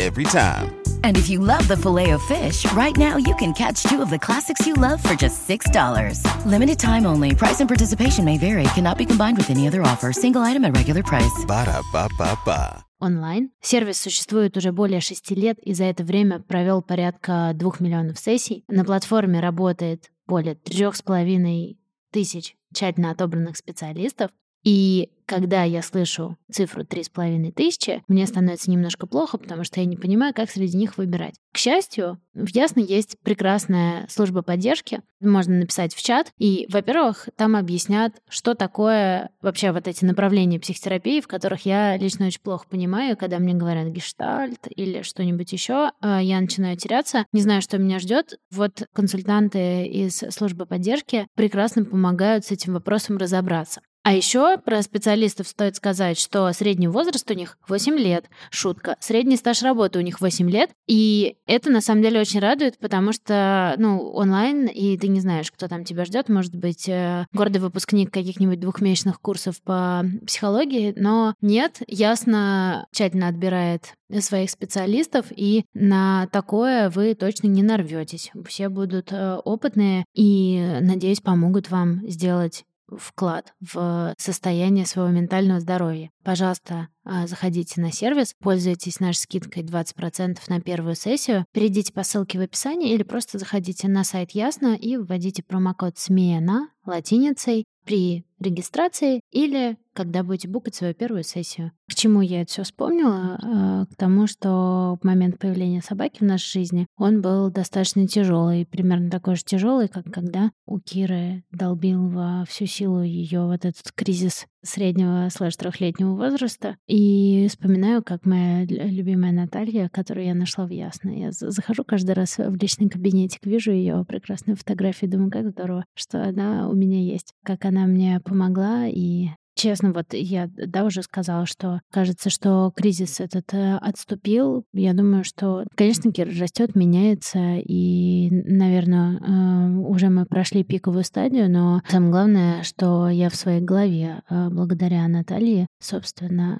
every 0.00 0.24
time. 0.24 0.74
And 1.02 1.16
if 1.16 1.28
you 1.28 1.40
love 1.40 1.66
the 1.68 1.76
filet 1.76 2.10
of 2.10 2.22
fish, 2.22 2.70
right 2.72 2.96
now 2.96 3.16
you 3.16 3.34
can 3.36 3.52
catch 3.52 3.82
two 3.82 4.00
of 4.02 4.10
the 4.10 4.18
classics 4.18 4.66
you 4.66 4.74
love 4.74 5.02
for 5.02 5.14
just 5.14 5.48
$6. 5.48 6.22
Limited 6.46 6.78
time 6.78 7.06
only. 7.06 7.34
Price 7.34 7.60
and 7.60 7.68
participation 7.68 8.24
may 8.24 8.38
vary. 8.38 8.64
Cannot 8.74 8.98
be 8.98 9.06
combined 9.06 9.36
with 9.36 9.50
any 9.50 9.66
other 9.66 9.82
offer. 9.82 10.12
Single 10.12 10.42
item 10.42 10.64
at 10.64 10.76
regular 10.76 11.02
price. 11.02 11.44
Ba-da-ba-ba-ba. 11.46 12.84
Онлайн. 13.00 13.50
Сервис 13.60 14.00
существует 14.00 14.56
уже 14.56 14.72
более 14.72 15.00
шести 15.00 15.34
лет 15.34 15.58
и 15.60 15.72
за 15.72 15.84
это 15.84 16.02
время 16.02 16.40
провел 16.40 16.82
порядка 16.82 17.52
двух 17.54 17.78
миллионов 17.78 18.18
сессий. 18.18 18.64
На 18.66 18.84
платформе 18.84 19.38
работает 19.38 20.10
более 20.26 20.56
трех 20.56 20.96
с 20.96 21.02
половиной 21.02 21.78
тысяч 22.10 22.56
тщательно 22.73 23.11
отобранных 23.11 23.57
специалистов. 23.57 24.31
И 24.63 25.09
когда 25.25 25.63
я 25.63 25.81
слышу 25.81 26.37
цифру 26.51 26.85
три 26.85 27.03
с 27.03 27.09
половиной 27.09 27.51
тысячи, 27.51 28.03
мне 28.07 28.27
становится 28.27 28.69
немножко 28.69 29.07
плохо, 29.07 29.37
потому 29.37 29.63
что 29.63 29.79
я 29.79 29.85
не 29.85 29.95
понимаю, 29.95 30.33
как 30.33 30.49
среди 30.49 30.77
них 30.77 30.97
выбирать. 30.97 31.35
К 31.53 31.57
счастью, 31.57 32.19
в 32.33 32.47
Ясно 32.49 32.79
есть 32.79 33.17
прекрасная 33.23 34.07
служба 34.09 34.41
поддержки. 34.41 35.01
Можно 35.21 35.55
написать 35.55 35.95
в 35.95 36.03
чат. 36.03 36.31
И, 36.37 36.67
во-первых, 36.69 37.29
там 37.35 37.55
объяснят, 37.55 38.13
что 38.27 38.53
такое 38.53 39.29
вообще 39.41 39.71
вот 39.71 39.87
эти 39.87 40.03
направления 40.03 40.59
психотерапии, 40.59 41.21
в 41.21 41.27
которых 41.27 41.65
я 41.65 41.97
лично 41.97 42.27
очень 42.27 42.41
плохо 42.41 42.65
понимаю. 42.69 43.17
Когда 43.17 43.39
мне 43.39 43.53
говорят 43.53 43.87
гештальт 43.87 44.67
или 44.69 45.03
что-нибудь 45.03 45.51
еще, 45.53 45.91
а, 46.01 46.21
я 46.21 46.41
начинаю 46.41 46.77
теряться, 46.77 47.25
не 47.31 47.41
знаю, 47.41 47.61
что 47.61 47.77
меня 47.77 47.99
ждет. 47.99 48.37
Вот 48.51 48.83
консультанты 48.93 49.85
из 49.85 50.17
службы 50.29 50.65
поддержки 50.65 51.27
прекрасно 51.35 51.85
помогают 51.85 52.45
с 52.45 52.51
этим 52.51 52.73
вопросом 52.73 53.17
разобраться. 53.17 53.81
А 54.03 54.13
еще 54.13 54.57
про 54.57 54.81
специалистов 54.81 55.47
стоит 55.47 55.77
сказать, 55.77 56.19
что 56.19 56.51
средний 56.51 56.89
возраст 56.89 57.29
у 57.31 57.33
них 57.33 57.57
8 57.69 57.97
лет. 57.97 58.25
Шутка. 58.49 58.97
Средний 58.99 59.37
стаж 59.37 59.63
работы 59.63 59.97
у 59.97 60.01
них 60.01 60.19
8 60.19 60.49
лет. 60.49 60.71
И 60.87 61.37
это 61.47 61.69
на 61.69 61.79
самом 61.79 62.01
деле 62.01 62.19
очень 62.19 62.41
радует, 62.41 62.77
потому 62.79 63.13
что, 63.13 63.75
ну, 63.77 64.11
онлайн, 64.11 64.67
и 64.67 64.97
ты 64.97 65.07
не 65.07 65.21
знаешь, 65.21 65.51
кто 65.51 65.69
там 65.69 65.85
тебя 65.85 66.03
ждет. 66.03 66.27
Может 66.27 66.53
быть, 66.53 66.89
э, 66.89 67.25
гордый 67.31 67.61
выпускник 67.61 68.11
каких-нибудь 68.11 68.59
двухмесячных 68.59 69.21
курсов 69.21 69.61
по 69.61 70.03
психологии, 70.27 70.93
но 70.97 71.35
нет, 71.39 71.81
ясно, 71.87 72.87
тщательно 72.91 73.29
отбирает 73.29 73.93
своих 74.19 74.49
специалистов, 74.49 75.27
и 75.35 75.65
на 75.73 76.27
такое 76.27 76.89
вы 76.89 77.15
точно 77.15 77.47
не 77.47 77.63
нарветесь. 77.63 78.31
Все 78.47 78.67
будут 78.67 79.13
э, 79.13 79.35
опытные 79.35 80.05
и, 80.13 80.77
надеюсь, 80.81 81.21
помогут 81.21 81.71
вам 81.71 82.07
сделать 82.07 82.65
вклад 82.89 83.53
в 83.59 84.13
состояние 84.17 84.85
своего 84.85 85.11
ментального 85.11 85.59
здоровья. 85.59 86.11
Пожалуйста, 86.23 86.89
а, 87.05 87.27
заходите 87.27 87.81
на 87.81 87.91
сервис, 87.91 88.33
пользуйтесь 88.39 88.99
нашей 88.99 89.19
скидкой 89.19 89.63
20% 89.63 90.39
на 90.47 90.61
первую 90.61 90.95
сессию, 90.95 91.45
перейдите 91.51 91.93
по 91.93 92.03
ссылке 92.03 92.39
в 92.39 92.41
описании 92.41 92.93
или 92.93 93.03
просто 93.03 93.37
заходите 93.37 93.87
на 93.87 94.03
сайт 94.03 94.31
Ясно 94.31 94.75
и 94.75 94.97
вводите 94.97 95.43
промокод 95.43 95.97
«СМЕНА» 95.97 96.69
латиницей. 96.85 97.65
При 97.85 98.25
регистрации 98.39 99.19
или 99.31 99.77
когда 99.93 100.23
будете 100.23 100.47
букать 100.47 100.75
свою 100.75 100.93
первую 100.93 101.23
сессию. 101.23 101.71
К 101.89 101.95
чему 101.95 102.21
я 102.21 102.41
это 102.41 102.51
все 102.51 102.63
вспомнила? 102.63 103.39
А, 103.41 103.85
к 103.85 103.95
тому, 103.95 104.27
что 104.27 104.97
момент 105.03 105.39
появления 105.39 105.81
собаки 105.81 106.19
в 106.19 106.25
нашей 106.25 106.59
жизни 106.59 106.87
он 106.97 107.21
был 107.21 107.49
достаточно 107.49 108.07
тяжелый, 108.07 108.65
примерно 108.65 109.09
такой 109.09 109.35
же 109.35 109.43
тяжелый, 109.43 109.87
как 109.87 110.05
когда 110.05 110.51
у 110.65 110.79
Киры 110.79 111.43
долбил 111.51 112.09
во 112.09 112.45
всю 112.47 112.65
силу 112.65 113.01
ее 113.01 113.45
вот 113.45 113.65
этот 113.65 113.91
кризис 113.95 114.45
среднего 114.63 115.27
слэш 115.29 115.55
трехлетнего 115.57 116.15
возраста. 116.15 116.77
И 116.87 117.47
вспоминаю, 117.49 118.01
как 118.03 118.25
моя 118.25 118.65
любимая 118.65 119.31
Наталья, 119.31 119.89
которую 119.89 120.25
я 120.25 120.33
нашла 120.33 120.65
в 120.65 120.69
Ясно. 120.69 121.09
Я 121.09 121.31
захожу 121.31 121.83
каждый 121.83 122.11
раз 122.11 122.37
в 122.37 122.55
личный 122.55 122.89
кабинетик, 122.89 123.45
вижу 123.45 123.71
ее 123.71 124.03
прекрасную 124.07 124.57
фотографию, 124.57 125.11
думаю, 125.11 125.31
как 125.31 125.49
здорово, 125.49 125.85
что 125.93 126.23
она 126.23 126.69
у 126.69 126.73
меня 126.73 126.99
есть. 126.99 127.33
Как 127.43 127.65
она 127.65 127.85
мне 127.85 128.19
помогла 128.21 128.87
и 128.87 129.29
Честно, 129.55 129.93
вот 129.93 130.07
я 130.13 130.49
да, 130.55 130.83
уже 130.83 131.03
сказала, 131.03 131.45
что 131.45 131.81
кажется, 131.91 132.29
что 132.29 132.71
кризис 132.75 133.19
этот 133.19 133.53
э, 133.53 133.77
отступил. 133.77 134.65
Я 134.73 134.93
думаю, 134.93 135.23
что, 135.23 135.65
конечно, 135.75 136.11
Кир 136.11 136.27
растет, 136.27 136.75
меняется, 136.75 137.57
и, 137.57 138.29
наверное, 138.31 139.19
э, 139.19 139.77
уже 139.77 140.09
мы 140.09 140.25
прошли 140.25 140.63
пиковую 140.63 141.03
стадию, 141.03 141.51
но 141.51 141.81
самое 141.87 142.11
главное, 142.11 142.63
что 142.63 143.09
я 143.09 143.29
в 143.29 143.35
своей 143.35 143.61
голове, 143.61 144.21
э, 144.29 144.49
благодаря 144.49 145.07
Наталье, 145.07 145.67
собственно, 145.79 146.59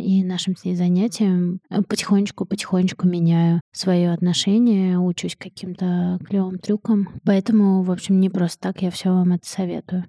и 0.00 0.24
нашим 0.24 0.56
с 0.56 0.64
ней 0.64 0.74
занятиям, 0.74 1.60
потихонечку-потихонечку 1.68 3.06
меняю 3.06 3.60
свое 3.72 4.12
отношение, 4.12 4.98
учусь 4.98 5.36
каким-то 5.36 6.18
клевым 6.26 6.58
трюкам. 6.58 7.08
Поэтому, 7.24 7.82
в 7.82 7.90
общем, 7.90 8.20
не 8.20 8.30
просто 8.30 8.58
так 8.60 8.82
я 8.82 8.90
все 8.90 9.10
вам 9.10 9.32
это 9.32 9.46
советую. 9.46 10.04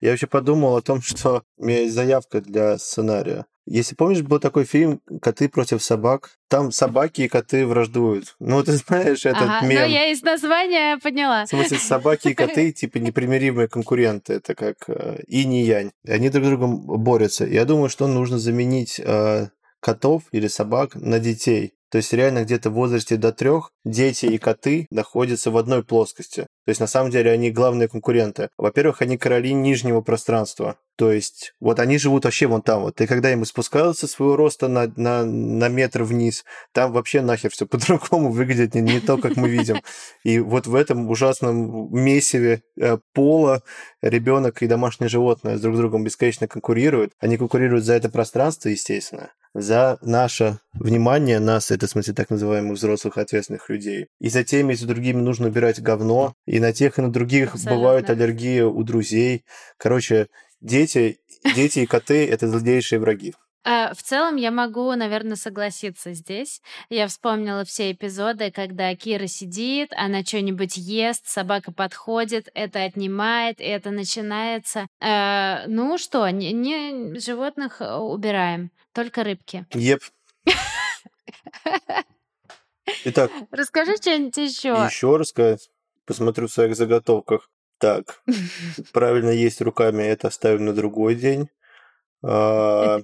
Я 0.00 0.10
вообще 0.10 0.26
подумал 0.26 0.76
о 0.76 0.82
том, 0.82 1.02
что 1.02 1.42
у 1.56 1.64
меня 1.64 1.82
есть 1.82 1.94
заявка 1.94 2.40
для 2.40 2.78
сценария. 2.78 3.46
Если 3.68 3.96
помнишь, 3.96 4.22
был 4.22 4.38
такой 4.38 4.64
фильм 4.64 5.00
«Коты 5.20 5.48
против 5.48 5.82
собак». 5.82 6.30
Там 6.48 6.70
собаки 6.70 7.22
и 7.22 7.28
коты 7.28 7.66
враждуют. 7.66 8.36
Ну, 8.38 8.62
ты 8.62 8.72
знаешь 8.76 9.26
этот 9.26 9.42
ага, 9.42 9.66
мем. 9.66 9.82
Ну, 9.82 9.88
я 9.88 10.06
из 10.12 10.22
названия 10.22 10.98
поняла. 10.98 11.46
В 11.46 11.48
смысле, 11.48 11.78
собаки 11.78 12.28
и 12.28 12.34
коты, 12.34 12.70
типа, 12.70 12.98
непримиримые 12.98 13.66
конкуренты. 13.66 14.34
Это 14.34 14.54
как 14.54 14.88
э, 14.88 15.22
инь 15.26 15.54
и 15.54 15.64
янь. 15.64 15.90
Они 16.06 16.30
друг 16.30 16.44
с 16.44 16.48
другом 16.48 16.80
борются. 16.80 17.44
Я 17.44 17.64
думаю, 17.64 17.88
что 17.88 18.06
нужно 18.06 18.38
заменить 18.38 19.00
э, 19.00 19.48
котов 19.80 20.22
или 20.30 20.46
собак 20.46 20.94
на 20.94 21.18
детей. 21.18 21.74
То 21.90 21.98
есть 21.98 22.12
реально 22.12 22.44
где-то 22.44 22.70
в 22.70 22.74
возрасте 22.74 23.16
до 23.16 23.32
трех 23.32 23.70
дети 23.84 24.26
и 24.26 24.38
коты 24.38 24.86
находятся 24.90 25.50
в 25.50 25.56
одной 25.56 25.84
плоскости. 25.84 26.42
То 26.64 26.68
есть 26.70 26.80
на 26.80 26.86
самом 26.86 27.10
деле 27.10 27.30
они 27.30 27.50
главные 27.50 27.88
конкуренты. 27.88 28.48
Во-первых, 28.58 29.02
они 29.02 29.18
короли 29.18 29.52
нижнего 29.52 30.00
пространства. 30.00 30.76
То 30.96 31.12
есть 31.12 31.54
вот 31.60 31.78
они 31.78 31.98
живут 31.98 32.24
вообще 32.24 32.46
вон 32.46 32.62
там 32.62 32.82
вот. 32.82 33.00
И 33.00 33.06
когда 33.06 33.30
им 33.30 33.44
спускаются 33.44 34.06
своего 34.06 34.34
роста 34.34 34.66
на, 34.66 34.90
на, 34.96 35.24
на 35.24 35.68
метр 35.68 36.02
вниз, 36.02 36.44
там 36.72 36.92
вообще 36.92 37.20
нахер 37.20 37.50
все 37.50 37.66
по-другому 37.66 38.30
выглядит, 38.30 38.74
не, 38.74 38.80
не 38.80 39.00
то, 39.00 39.18
как 39.18 39.36
мы 39.36 39.48
видим. 39.48 39.82
И 40.24 40.38
вот 40.38 40.66
в 40.66 40.74
этом 40.74 41.08
ужасном 41.10 41.94
месиве 41.94 42.62
э, 42.80 42.98
пола 43.12 43.62
ребенок 44.00 44.62
и 44.62 44.66
домашнее 44.66 45.08
животное 45.08 45.58
с 45.58 45.60
друг 45.60 45.76
с 45.76 45.78
другом 45.78 46.04
бесконечно 46.04 46.48
конкурируют. 46.48 47.12
Они 47.20 47.36
конкурируют 47.36 47.84
за 47.84 47.92
это 47.92 48.08
пространство, 48.08 48.70
естественно, 48.70 49.30
за 49.58 49.98
наше 50.02 50.58
внимание, 50.74 51.38
нас, 51.38 51.70
это 51.70 51.86
в 51.86 51.90
смысле 51.90 52.12
так 52.12 52.28
называемых 52.30 52.76
взрослых 52.76 53.16
ответственных 53.16 53.68
людей. 53.70 54.08
И 54.20 54.28
за 54.28 54.44
теми 54.44 54.74
и 54.74 54.76
за 54.76 54.86
другими 54.86 55.20
нужно 55.20 55.48
убирать 55.48 55.80
говно, 55.80 56.34
и 56.46 56.60
на 56.60 56.72
тех, 56.72 56.98
и 56.98 57.02
на 57.02 57.10
других 57.10 57.54
Абсолютно. 57.54 57.76
бывают 57.76 58.10
аллергии 58.10 58.60
у 58.60 58.82
друзей. 58.82 59.44
Короче, 59.78 60.28
дети, 60.66 61.20
дети 61.54 61.80
и 61.80 61.86
коты— 61.86 62.26
это 62.30 62.48
злодейшие 62.48 62.98
враги. 62.98 63.34
А, 63.68 63.94
в 63.94 64.02
целом 64.02 64.36
я 64.36 64.52
могу, 64.52 64.94
наверное, 64.94 65.34
согласиться 65.34 66.12
здесь. 66.12 66.62
Я 66.88 67.08
вспомнила 67.08 67.64
все 67.64 67.90
эпизоды, 67.90 68.52
когда 68.52 68.94
Кира 68.94 69.26
сидит, 69.26 69.92
она 69.96 70.22
что-нибудь 70.22 70.76
ест, 70.76 71.26
собака 71.26 71.72
подходит, 71.72 72.48
это 72.54 72.84
отнимает, 72.84 73.56
это 73.58 73.90
начинается. 73.90 74.86
Э, 75.00 75.66
ну 75.66 75.98
что, 75.98 76.28
не, 76.30 76.52
не 76.52 77.18
животных 77.18 77.80
э, 77.80 77.92
убираем, 77.96 78.70
только 78.92 79.24
рыбки. 79.24 79.66
Еп. 79.72 80.02
Итак. 83.04 83.32
Расскажи 83.50 83.96
что-нибудь 83.96 84.36
еще. 84.36 84.68
Еще 84.68 85.16
рассказать. 85.16 85.70
Посмотрю 86.04 86.46
в 86.46 86.52
своих 86.52 86.76
заготовках. 86.76 87.50
Так, 87.78 88.22
правильно 88.92 89.30
есть 89.30 89.60
руками, 89.60 90.02
это 90.02 90.28
оставим 90.28 90.64
на 90.64 90.72
другой 90.72 91.14
день. 91.14 91.48
А, 92.22 93.00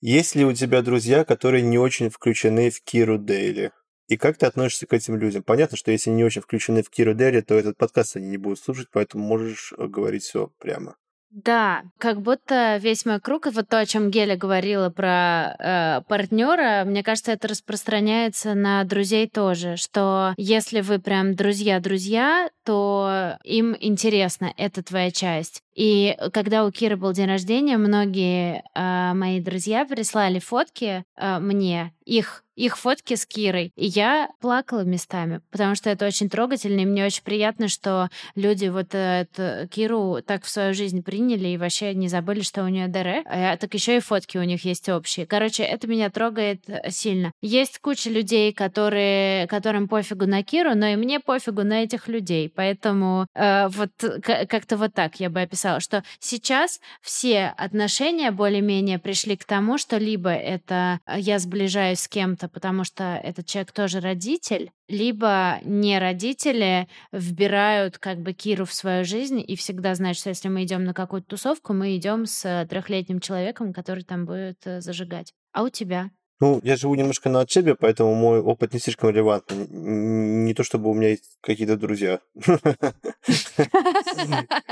есть 0.00 0.34
ли 0.34 0.44
у 0.44 0.52
тебя 0.52 0.82
друзья, 0.82 1.24
которые 1.24 1.62
не 1.62 1.78
очень 1.78 2.08
включены 2.08 2.70
в 2.70 2.82
Киру 2.82 3.18
Дейли? 3.18 3.72
И 4.08 4.16
как 4.16 4.38
ты 4.38 4.46
относишься 4.46 4.86
к 4.86 4.92
этим 4.92 5.16
людям? 5.16 5.42
Понятно, 5.42 5.76
что 5.76 5.92
если 5.92 6.10
не 6.10 6.24
очень 6.24 6.42
включены 6.42 6.82
в 6.82 6.90
Киру 6.90 7.14
Дейли, 7.14 7.40
то 7.42 7.54
этот 7.54 7.76
подкаст 7.76 8.16
они 8.16 8.28
не 8.28 8.38
будут 8.38 8.58
слушать, 8.58 8.88
поэтому 8.90 9.24
можешь 9.24 9.72
э, 9.76 9.86
говорить 9.86 10.24
все 10.24 10.52
прямо. 10.58 10.96
Да, 11.30 11.84
как 11.98 12.22
будто 12.22 12.76
весь 12.78 13.06
мой 13.06 13.20
круг, 13.20 13.46
и 13.46 13.50
вот 13.50 13.68
то, 13.68 13.78
о 13.78 13.86
чем 13.86 14.10
Геля 14.10 14.36
говорила 14.36 14.90
про 14.90 15.54
э, 15.58 16.00
партнера, 16.08 16.82
мне 16.84 17.04
кажется, 17.04 17.30
это 17.30 17.46
распространяется 17.46 18.54
на 18.54 18.82
друзей 18.82 19.28
тоже, 19.28 19.76
что 19.76 20.34
если 20.36 20.80
вы 20.80 20.98
прям 20.98 21.36
друзья-друзья, 21.36 22.50
то 22.64 23.36
им 23.44 23.76
интересно, 23.78 24.52
это 24.56 24.82
твоя 24.82 25.12
часть. 25.12 25.62
И 25.76 26.16
когда 26.32 26.64
у 26.64 26.72
Киры 26.72 26.96
был 26.96 27.12
день 27.12 27.28
рождения, 27.28 27.76
многие 27.76 28.64
э, 28.74 29.14
мои 29.14 29.40
друзья 29.40 29.84
прислали 29.84 30.40
фотки 30.40 31.04
э, 31.16 31.38
мне, 31.38 31.92
их 32.04 32.42
их 32.56 32.76
фотки 32.78 33.14
с 33.14 33.26
Кирой. 33.26 33.72
И 33.76 33.86
я 33.86 34.28
плакала 34.40 34.80
местами, 34.80 35.40
потому 35.50 35.74
что 35.74 35.90
это 35.90 36.06
очень 36.06 36.28
трогательно, 36.28 36.80
и 36.80 36.86
мне 36.86 37.04
очень 37.04 37.22
приятно, 37.22 37.68
что 37.68 38.08
люди 38.34 38.66
вот 38.66 38.94
эту 38.94 39.68
Киру 39.68 40.18
так 40.26 40.44
в 40.44 40.50
свою 40.50 40.74
жизнь 40.74 41.02
приняли 41.02 41.48
и 41.48 41.56
вообще 41.56 41.94
не 41.94 42.08
забыли, 42.08 42.40
что 42.40 42.64
у 42.64 42.68
нее 42.68 42.88
ДР. 42.88 43.22
А 43.26 43.56
так 43.56 43.72
еще 43.74 43.96
и 43.96 44.00
фотки 44.00 44.38
у 44.38 44.42
них 44.42 44.64
есть 44.64 44.88
общие. 44.88 45.26
Короче, 45.26 45.62
это 45.62 45.86
меня 45.86 46.10
трогает 46.10 46.68
э, 46.68 46.90
сильно. 46.90 47.32
Есть 47.40 47.78
куча 47.78 48.10
людей, 48.10 48.52
которые, 48.52 49.46
которым 49.46 49.88
пофигу 49.88 50.26
на 50.26 50.42
Киру, 50.42 50.74
но 50.74 50.86
и 50.86 50.96
мне 50.96 51.20
пофигу 51.20 51.62
на 51.62 51.82
этих 51.82 52.08
людей. 52.08 52.52
Поэтому 52.54 53.26
э, 53.34 53.68
вот 53.68 53.90
как-то 54.22 54.76
вот 54.76 54.92
так 54.94 55.20
я 55.20 55.30
бы 55.30 55.40
описала, 55.40 55.80
что 55.80 56.02
сейчас 56.18 56.80
все 57.00 57.54
отношения 57.56 58.30
более-менее 58.30 58.98
пришли 58.98 59.36
к 59.36 59.44
тому, 59.44 59.78
что 59.78 59.96
либо 59.96 60.30
это 60.30 61.00
я 61.16 61.38
сближаюсь 61.38 62.00
с 62.00 62.08
кем-то, 62.08 62.48
потому 62.52 62.84
что 62.84 63.20
этот 63.22 63.46
человек 63.46 63.72
тоже 63.72 64.00
родитель, 64.00 64.70
либо 64.88 65.58
не 65.64 65.98
родители 65.98 66.88
вбирают 67.12 67.98
как 67.98 68.20
бы 68.20 68.32
Киру 68.32 68.64
в 68.64 68.72
свою 68.72 69.04
жизнь 69.04 69.42
и 69.46 69.56
всегда 69.56 69.94
знают, 69.94 70.18
что 70.18 70.28
если 70.28 70.48
мы 70.48 70.64
идем 70.64 70.84
на 70.84 70.94
какую-то 70.94 71.28
тусовку, 71.28 71.72
мы 71.72 71.96
идем 71.96 72.26
с 72.26 72.66
трехлетним 72.68 73.20
человеком, 73.20 73.72
который 73.72 74.04
там 74.04 74.26
будет 74.26 74.66
э, 74.66 74.80
зажигать. 74.80 75.32
А 75.52 75.62
у 75.62 75.68
тебя? 75.68 76.10
Ну, 76.40 76.58
я 76.62 76.76
живу 76.76 76.94
немножко 76.94 77.28
на 77.28 77.40
отшибе, 77.40 77.74
поэтому 77.74 78.14
мой 78.14 78.40
опыт 78.40 78.72
не 78.72 78.80
слишком 78.80 79.10
релевантный. 79.10 79.66
Не 79.68 80.54
то, 80.54 80.64
чтобы 80.64 80.88
у 80.90 80.94
меня 80.94 81.10
есть 81.10 81.38
какие-то 81.42 81.76
друзья. 81.76 82.20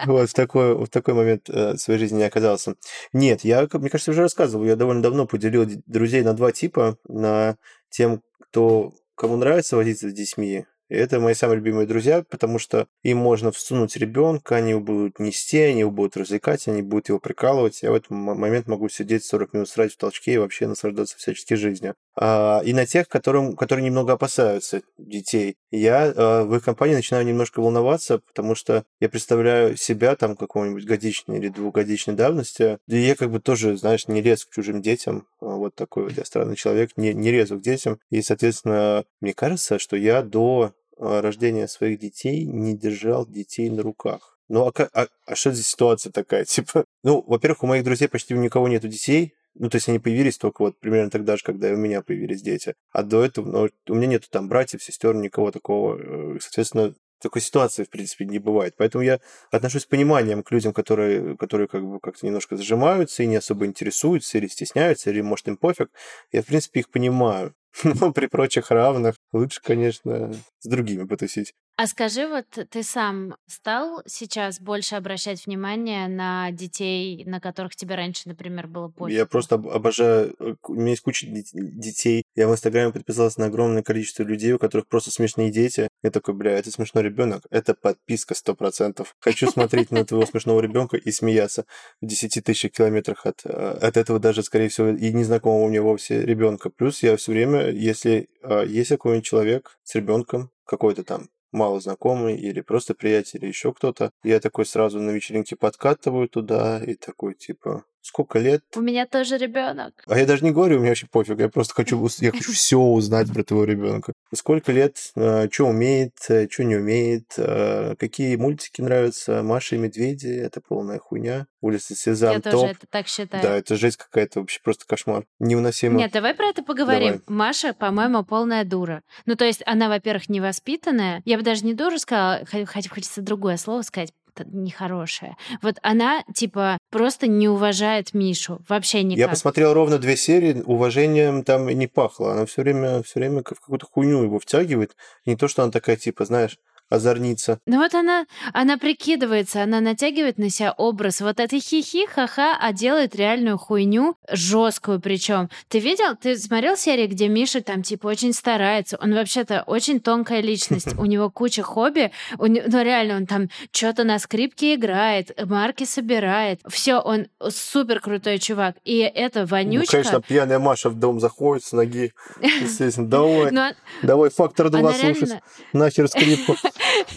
Вот 0.07 0.31
в 0.31 0.35
такой, 0.35 1.15
момент 1.15 1.49
э, 1.51 1.77
своей 1.77 2.01
жизни 2.01 2.19
не 2.19 2.25
оказался. 2.25 2.77
Нет, 3.13 3.45
я, 3.45 3.69
мне 3.73 3.91
кажется, 3.91 4.11
уже 4.11 4.23
рассказывал, 4.23 4.65
я 4.65 4.77
довольно 4.77 5.03
давно 5.03 5.27
поделил 5.27 5.67
друзей 5.87 6.23
на 6.23 6.33
два 6.35 6.53
типа. 6.53 6.97
На 7.07 7.57
тем, 7.91 8.23
кто 8.41 8.95
кому 9.15 9.37
нравится 9.37 9.77
возиться 9.77 10.09
с 10.09 10.13
детьми, 10.13 10.65
это 10.88 11.20
мои 11.20 11.35
самые 11.35 11.57
любимые 11.57 11.87
друзья, 11.87 12.24
потому 12.29 12.59
что 12.59 12.87
им 13.03 13.18
можно 13.18 13.53
всунуть 13.53 13.96
ребенка, 13.96 14.57
они 14.57 14.70
его 14.70 14.81
будут 14.81 15.18
нести, 15.18 15.59
они 15.59 15.81
его 15.81 15.90
будут 15.90 16.16
развлекать, 16.16 16.66
они 16.68 16.83
будут 16.83 17.09
его 17.09 17.18
прикалывать. 17.18 17.83
Я 17.83 17.90
в 17.90 17.94
этот 17.94 18.11
момент 18.11 18.66
могу 18.66 18.88
сидеть 18.88 19.24
40 19.24 19.53
минут 19.53 19.68
срать 19.68 19.92
в 19.92 19.96
толчке 19.96 20.35
и 20.35 20.38
вообще 20.38 20.66
наслаждаться 20.66 21.16
всячески 21.16 21.55
жизнью. 21.55 21.94
А, 22.16 22.61
и 22.64 22.72
на 22.72 22.87
тех, 22.87 23.09
которым, 23.09 23.55
которые 23.55 23.85
немного 23.85 24.14
опасаются 24.14 24.83
детей. 24.96 25.57
Я 25.70 26.12
а, 26.16 26.44
в 26.44 26.55
их 26.57 26.64
компании 26.64 26.94
начинаю 26.94 27.24
немножко 27.24 27.61
волноваться, 27.61 28.18
потому 28.18 28.55
что 28.55 28.85
я 29.01 29.09
представляю 29.09 29.77
себя 29.77 30.16
там 30.16 30.37
какого-нибудь 30.37 30.85
годичной 30.85 31.38
или 31.38 31.48
двухгодичной 31.48 32.14
давности, 32.14 32.79
и 32.88 32.96
я 32.96 33.14
как 33.14 33.31
бы 33.31 33.40
тоже, 33.40 33.77
знаешь, 33.77 34.09
не 34.09 34.20
лез 34.20 34.44
к 34.44 34.53
чужим 34.53 34.83
детям. 34.83 35.27
А, 35.40 35.46
вот 35.46 35.74
такой 35.74 36.05
вот 36.05 36.12
я 36.16 36.24
странный 36.24 36.57
человек, 36.57 36.96
не, 36.96 37.14
не 37.14 37.31
лезу 37.31 37.59
к 37.59 37.62
детям. 37.62 38.01
И, 38.11 38.22
соответственно, 38.22 39.05
мне 39.20 39.35
кажется, 39.35 39.79
что 39.79 39.96
я 39.96 40.22
до 40.22 40.72
рождения 40.99 41.69
своих 41.69 41.99
детей 41.99 42.45
не 42.45 42.77
держал 42.77 43.27
детей 43.27 43.71
на 43.71 43.83
руках. 43.83 44.39
Ну, 44.49 44.67
а, 44.67 44.89
а, 44.95 45.09
а 45.27 45.35
что 45.35 45.53
за 45.53 45.63
ситуация 45.63 46.11
такая? 46.13 46.45
Типа, 46.47 46.85
ну, 47.03 47.23
во-первых, 47.27 47.63
у 47.65 47.67
моих 47.67 47.85
друзей 47.85 48.09
почти 48.09 48.35
у 48.35 48.39
никого 48.39 48.69
нету 48.69 48.89
детей, 48.89 49.35
ну, 49.55 49.69
то 49.69 49.77
есть 49.77 49.89
они 49.89 49.99
появились 49.99 50.39
только 50.39 50.63
вот 50.63 50.79
примерно 50.79 51.11
тогда 51.11 51.37
же, 51.37 51.43
когда 51.45 51.69
и 51.69 51.75
у 51.75 51.77
меня 51.77 52.03
появились 52.03 52.43
дети. 52.43 52.75
А 52.93 53.03
до 53.03 53.25
этого, 53.25 53.51
ну, 53.51 53.69
у 53.89 53.95
меня 53.95 54.07
нету 54.07 54.29
там 54.31 54.49
братьев, 54.49 54.83
сестер, 54.83 55.15
никого 55.17 55.51
такого. 55.51 55.99
Э, 55.99 56.39
соответственно, 56.41 56.95
такой 57.21 57.43
ситуации, 57.43 57.83
в 57.83 57.91
принципе, 57.91 58.25
не 58.25 58.39
бывает. 58.39 58.75
Поэтому 58.77 59.03
я 59.03 59.19
отношусь 59.51 59.83
с 59.83 59.87
пониманием 59.87 60.45
к 60.45 60.53
людям, 60.53 60.73
которые, 60.73 61.37
которые 61.37 61.67
как 61.67 61.85
бы 61.85 61.99
как-то 61.99 62.25
немножко 62.25 62.57
зажимаются 62.57 63.23
и 63.23 63.27
не 63.27 63.37
особо 63.37 63.67
интересуются 63.67 64.39
или 64.39 64.47
стесняются, 64.47 65.11
или, 65.11 65.21
может, 65.21 65.49
им 65.49 65.57
пофиг. 65.57 65.91
Я, 66.31 66.43
в 66.43 66.47
принципе, 66.47 66.81
их 66.81 66.91
понимаю. 66.91 67.55
Но 67.83 68.13
при 68.13 68.27
прочих 68.27 68.71
равных 68.71 69.17
лучше, 69.33 69.61
конечно, 69.62 70.33
с 70.61 70.69
другими 70.69 71.05
потусить. 71.05 71.55
А 71.81 71.87
скажи, 71.87 72.27
вот 72.27 72.47
ты 72.71 72.83
сам 72.83 73.37
стал 73.47 74.03
сейчас 74.05 74.61
больше 74.61 74.97
обращать 74.97 75.47
внимание 75.47 76.09
на 76.09 76.51
детей, 76.51 77.23
на 77.25 77.41
которых 77.41 77.77
тебе 77.77 77.95
раньше, 77.95 78.23
например, 78.25 78.67
было 78.67 78.88
пофиг? 78.88 79.14
Я 79.14 79.27
просто 79.27 79.55
обожаю... 79.55 80.35
Э, 80.41 80.57
у 80.67 80.75
меня 80.75 80.91
есть 80.91 81.03
куча 81.03 81.29
детей. 81.29 82.25
Я 82.35 82.49
в 82.49 82.51
Инстаграме 82.51 82.93
подписался 82.93 83.38
на 83.38 83.47
огромное 83.47 83.85
количество 83.85 84.25
людей, 84.25 84.53
у 84.55 84.59
которых 84.59 84.88
просто 84.88 85.12
смешные 85.12 85.53
дети. 85.53 85.87
Я 86.03 86.11
такой, 86.11 86.35
бля, 86.35 86.59
это 86.59 86.73
смешной 86.73 87.05
ребенок. 87.05 87.45
Это 87.49 87.75
подписка 87.75 88.35
сто 88.35 88.57
процентов. 88.57 89.14
Хочу 89.21 89.49
смотреть 89.49 89.93
на 89.93 90.05
твоего 90.05 90.27
смешного 90.27 90.61
ребенка 90.61 90.97
и 90.97 91.12
смеяться 91.12 91.64
в 92.01 92.07
10 92.07 92.43
тысяч 92.43 92.73
километрах 92.73 93.25
от, 93.25 93.43
э, 93.45 93.51
от 93.51 93.97
этого 93.97 94.19
даже, 94.19 94.43
скорее 94.43 94.69
всего, 94.69 94.88
и 94.88 95.12
незнакомого 95.12 95.69
мне 95.69 95.81
вовсе 95.81 96.27
ребенка. 96.27 96.71
Плюс 96.71 97.05
я 97.05 97.17
все 97.17 97.31
время, 97.31 97.71
если 97.71 98.29
э, 98.43 98.64
есть 98.67 98.88
какой-нибудь 98.88 99.25
человек 99.25 99.79
с 99.85 99.95
ребенком, 99.95 100.51
какой-то 100.64 101.05
там 101.05 101.29
мало 101.53 101.81
знакомый 101.81 102.37
или 102.37 102.61
просто 102.61 102.95
приятель, 102.95 103.41
или 103.41 103.49
еще 103.49 103.73
кто-то. 103.73 104.11
Я 104.23 104.41
такой 104.41 104.67
сразу 104.67 105.01
на 105.01 105.11
вечеринке 105.11 105.57
подкатываю 105.57 106.29
туда 106.29 106.83
и 106.83 106.95
такой 106.95 107.35
типа, 107.35 107.85
сколько 108.03 108.39
лет? 108.39 108.63
У 108.75 108.81
меня 108.81 109.07
тоже 109.07 109.37
ребенок. 109.39 109.95
А 110.07 110.19
я 110.19 110.27
даже 110.27 110.45
не 110.45 110.51
говорю, 110.51 110.77
у 110.77 110.81
меня 110.81 110.91
вообще 110.91 111.07
пофиг, 111.07 111.39
я 111.39 111.49
просто 111.49 111.75
хочу, 111.75 112.07
я 112.19 112.31
хочу 112.31 112.53
все 112.53 112.79
узнать 112.79 113.33
про 113.33 113.43
твоего 113.43 113.65
ребенка. 113.65 114.13
Сколько 114.35 114.73
лет, 114.73 114.97
э, 115.17 115.49
что 115.51 115.67
умеет, 115.67 116.15
э, 116.29 116.49
что 116.51 116.65
не 116.65 116.77
умеет, 116.77 117.35
э, 117.37 117.95
какие 117.99 118.37
мультики 118.37 118.81
нравятся, 118.81 119.43
Маша 119.43 119.77
и 119.77 119.79
Медведи, 119.79 120.29
это 120.29 120.61
полная 120.61 120.99
хуйня. 120.99 121.47
Улица 121.61 121.97
Сезам, 121.97 122.35
Я 122.35 122.41
топ. 122.41 122.53
тоже 122.53 122.67
это 122.67 122.87
так 122.89 123.09
считаю. 123.09 123.43
Да, 123.43 123.57
это 123.57 123.77
жесть 123.77 123.97
какая-то, 123.97 124.41
вообще 124.41 124.61
просто 124.63 124.87
кошмар. 124.87 125.25
Невыносимо. 125.41 125.99
Нет, 125.99 126.13
давай 126.13 126.35
про 126.35 126.47
это 126.47 126.63
поговорим. 126.63 127.23
Давай. 127.27 127.49
Маша, 127.49 127.73
по-моему, 127.75 128.25
полная 128.25 128.65
дура. 128.65 129.03
Ну, 129.27 129.35
то 129.35 129.45
есть 129.45 129.63
она, 129.67 129.89
во-первых, 129.89 130.29
невоспитанная. 130.29 131.23
Я 131.25 131.37
бы 131.37 131.43
даже 131.43 131.65
не 131.65 131.75
дура 131.75 131.99
сказала, 131.99 132.45
хотя 132.47 132.89
хочется 132.89 133.23
другое 133.23 133.57
слово 133.57 133.83
сказать 133.83 134.13
это 134.40 134.48
нехорошее. 134.51 135.37
Вот 135.62 135.77
она, 135.83 136.22
типа, 136.35 136.79
просто 136.90 137.27
не 137.27 137.48
уважает 137.48 138.14
Мишу. 138.14 138.61
Вообще 138.68 139.03
никак. 139.03 139.18
Я 139.18 139.29
посмотрел 139.29 139.74
ровно 139.74 139.98
две 139.98 140.16
серии, 140.16 140.62
уважением 140.64 141.44
там 141.44 141.68
и 141.68 141.74
не 141.74 141.87
пахло. 141.87 142.33
Она 142.33 142.46
все 142.46 142.62
время, 142.62 143.03
все 143.03 143.20
время 143.20 143.40
в 143.40 143.44
какую-то 143.44 143.87
хуйню 143.87 144.22
его 144.22 144.38
втягивает. 144.38 144.96
Не 145.27 145.37
то, 145.37 145.48
что 145.48 145.62
она 145.62 145.72
такая, 145.72 145.96
типа, 145.96 146.24
знаешь, 146.24 146.59
озорница. 146.90 147.59
Ну 147.66 147.79
вот 147.79 147.94
она, 147.94 148.27
она 148.53 148.79
прикидывается, 148.79 149.62
она 149.62 149.81
натягивает 149.81 150.38
на 150.38 150.51
себя 150.51 150.72
образ 150.72 151.20
вот 151.20 151.40
этой 151.40 151.61
хихи, 151.61 152.07
ха-ха, 152.07 152.57
а 152.61 152.72
делает 152.72 153.14
реальную 153.16 153.59
хуйню, 153.59 154.16
жесткую 154.31 155.01
причем. 155.01 155.51
Ты 155.68 155.79
видел, 155.81 156.16
ты 156.16 156.37
смотрел 156.37 156.77
серии, 156.77 157.07
где 157.07 157.29
Миша 157.29 157.61
там 157.62 157.83
типа 157.83 158.07
очень 158.07 158.33
старается, 158.33 158.98
он 159.01 159.14
вообще-то 159.14 159.62
очень 159.66 160.01
тонкая 160.01 160.40
личность, 160.40 160.88
у 160.98 161.05
него 161.05 161.31
куча 161.31 161.62
хобби, 161.62 162.11
ну 162.38 162.83
реально 162.83 163.16
он 163.16 163.27
там 163.27 163.48
что-то 163.72 164.05
на 164.05 164.18
скрипке 164.18 164.74
играет, 164.74 165.31
марки 165.48 165.85
собирает, 165.85 166.61
все, 166.68 166.98
он 166.98 167.27
супер 167.51 168.01
крутой 168.01 168.38
чувак, 168.38 168.77
и 168.85 168.98
это 168.98 169.40
Ну, 169.40 169.46
вонючка. 169.46 169.92
конечно, 169.92 170.20
пьяная 170.22 170.59
Маша 170.59 170.88
в 170.90 170.94
дом 170.94 171.20
заходит 171.20 171.64
с 171.64 171.72
ноги, 171.72 172.12
естественно. 172.40 173.09
Давай, 173.09 173.51
Ну, 173.51 173.61
а- 173.61 173.72
давай, 174.03 174.31
фактор 174.31 174.70
два 174.70 174.92
слушать. 174.92 175.33
Нахер 175.72 176.09
скрипку. 176.09 176.57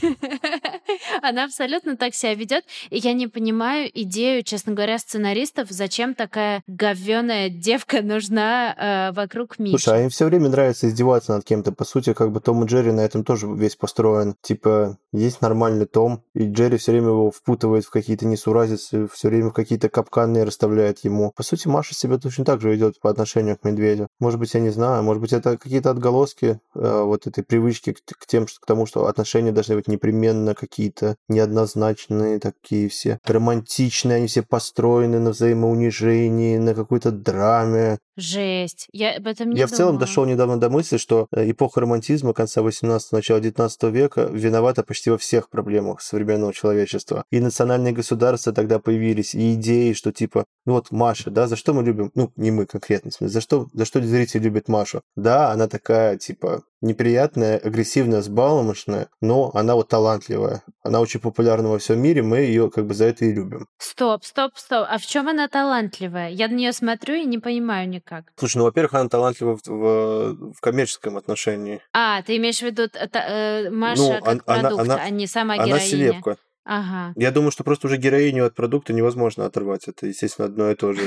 Она 1.22 1.46
абсолютно 1.46 1.98
так 1.98 2.14
себя 2.14 2.36
ведет, 2.36 2.64
и 2.90 2.98
я 2.98 3.14
не 3.14 3.28
понимаю 3.28 3.90
идею, 3.94 4.44
честно 4.44 4.74
говоря, 4.74 4.98
сценаристов, 4.98 5.70
зачем 5.70 6.14
такая 6.16 6.64
говёная 6.68 7.50
девка 7.50 8.02
нужна 8.02 8.74
э, 8.74 9.12
вокруг 9.14 9.60
Миши. 9.60 9.78
Слушай, 9.78 10.00
а 10.00 10.04
им 10.04 10.10
все 10.10 10.26
время 10.26 10.50
нравится 10.50 10.88
издеваться 10.88 11.34
над 11.34 11.44
кем-то. 11.44 11.72
По 11.72 11.86
сути, 11.86 12.14
как 12.14 12.32
бы 12.32 12.40
Том 12.40 12.64
и 12.64 12.68
Джерри 12.68 12.92
на 12.92 13.02
этом 13.02 13.24
тоже 13.24 13.48
весь 13.48 13.76
построен. 13.76 14.36
Типа, 14.42 14.98
есть 15.12 15.42
нормальный 15.42 15.86
Том, 15.86 16.24
и 16.34 16.46
Джерри 16.46 16.78
все 16.78 16.92
время 16.92 17.08
его 17.08 17.32
впутывает 17.32 17.86
в 17.86 17.92
какие-то 17.92 18.26
несуразицы, 18.26 19.08
все 19.08 19.30
время 19.30 19.50
в 19.50 19.54
какие-то 19.54 19.90
капканы 19.90 20.46
расставляет 20.46 21.00
ему. 21.04 21.32
По 21.36 21.44
сути, 21.44 21.68
Маша 21.68 21.94
себя 21.94 22.18
точно 22.18 22.46
так 22.46 22.62
же 22.62 22.72
ведет 22.72 23.00
по 23.00 23.10
отношению 23.10 23.58
к 23.58 23.64
медведю. 23.64 24.08
Может 24.20 24.40
быть, 24.40 24.54
я 24.54 24.60
не 24.60 24.70
знаю, 24.70 25.04
может 25.04 25.22
быть, 25.22 25.34
это 25.34 25.58
какие-то 25.58 25.90
отголоски 25.90 26.60
э, 26.76 27.02
вот 27.04 27.28
этой 27.28 27.44
привычки 27.44 27.94
к, 27.94 28.00
к 28.06 28.26
тем, 28.26 28.48
что, 28.48 28.60
к 28.60 28.66
тому, 28.66 28.86
что 28.86 29.08
отношения 29.08 29.51
должны 29.52 29.76
быть 29.76 29.88
непременно 29.88 30.56
какие-то 30.56 31.16
неоднозначные, 31.28 32.40
такие 32.40 32.90
все 32.90 33.20
романтичные, 33.26 34.18
они 34.18 34.28
все 34.28 34.44
построены 34.44 35.20
на 35.20 35.32
взаимоунижении, 35.32 36.58
на 36.58 36.74
какой-то 36.74 37.12
драме, 37.12 38.00
Жесть. 38.18 38.88
Я 38.92 39.16
об 39.16 39.28
этом 39.28 39.52
не 39.52 39.60
я 39.60 39.68
в 39.68 39.72
целом 39.72 39.94
думала. 39.94 40.00
дошел 40.02 40.26
недавно 40.26 40.60
до 40.60 40.70
мысли, 40.70 40.98
что 40.98 41.28
э, 41.32 41.50
эпоха 41.50 41.82
романтизма 41.82 42.34
конца 42.34 42.62
18 42.62 43.12
начала 43.14 43.40
19 43.40 43.84
века 43.84 44.30
виновата 44.32 44.84
почти 44.84 45.10
во 45.10 45.18
всех 45.18 45.50
проблемах 45.50 46.02
современного 46.02 46.54
человечества. 46.54 47.24
И 47.32 47.40
национальные 47.40 47.94
государства 47.94 48.52
тогда 48.52 48.80
появились, 48.80 49.34
и 49.34 49.54
идеи, 49.54 49.94
что 49.94 50.12
типа, 50.12 50.46
ну 50.66 50.74
вот 50.74 50.92
Маша, 50.92 51.32
да, 51.32 51.48
за 51.48 51.56
что 51.56 51.74
мы 51.74 51.84
любим, 51.84 52.12
ну 52.16 52.32
не 52.36 52.52
мы 52.52 52.66
конкретно, 52.66 53.12
в 53.12 53.14
смысле, 53.14 53.34
за 53.34 53.42
что, 53.42 53.68
за 53.74 53.86
что 53.86 54.02
зритель 54.02 54.42
любит 54.42 54.68
Машу? 54.68 55.02
Да, 55.16 55.52
она 55.52 55.68
такая, 55.68 56.18
типа, 56.18 56.64
неприятная, 56.82 57.58
агрессивная, 57.58 58.22
сбаломошная, 58.22 59.08
но 59.22 59.52
она 59.54 59.76
вот 59.76 59.88
талантливая. 59.88 60.64
Она 60.84 61.00
очень 61.00 61.20
популярна 61.20 61.70
во 61.70 61.78
всем 61.78 62.02
мире, 62.02 62.24
мы 62.24 62.40
ее 62.40 62.70
как 62.70 62.88
бы 62.88 62.94
за 62.94 63.06
это 63.06 63.26
и 63.26 63.32
любим. 63.32 63.68
Стоп, 63.78 64.26
стоп, 64.26 64.58
стоп. 64.58 64.88
А 64.90 64.98
в 64.98 65.06
чем 65.06 65.30
она 65.30 65.48
талантливая? 65.48 66.30
Я 66.30 66.48
на 66.48 66.54
нее 66.54 66.74
смотрю 66.74 67.16
и 67.16 67.26
не 67.26 67.38
понимаю 67.38 67.88
никак. 67.88 68.01
Слушай, 68.38 68.58
ну, 68.58 68.64
во-первых, 68.66 68.94
она 68.94 69.10
талантлива 69.10 69.58
в, 69.58 69.62
в- 69.68 70.54
в 70.54 70.60
коммерческом 70.62 71.18
отношении. 71.18 71.82
А, 71.94 72.22
ты 72.24 72.38
имеешь 72.38 72.60
в 72.60 72.64
виду 72.64 72.84
э, 72.84 73.08
та- 73.08 73.26
э, 73.28 73.70
Маша 73.70 74.02
Ну, 74.02 74.10
как 74.14 74.28
он- 74.28 74.42
она- 74.46 74.62
продукт, 74.70 74.82
она- 74.84 74.96
а 75.04 75.10
не 75.10 75.28
сама 75.28 75.54
Она 75.56 75.66
героиня? 75.66 75.86
селепка. 75.88 76.38
Ага. 76.64 77.14
Я 77.16 77.32
думаю, 77.32 77.50
что 77.52 77.64
просто 77.64 77.88
уже 77.88 77.98
героиню 77.98 78.46
от 78.46 78.54
продукта 78.54 78.94
невозможно 78.94 79.46
оторвать. 79.48 79.88
Это, 79.88 80.06
естественно, 80.06 80.46
одно 80.48 80.70
и 80.70 80.76
то 80.76 80.94
же. 80.94 81.02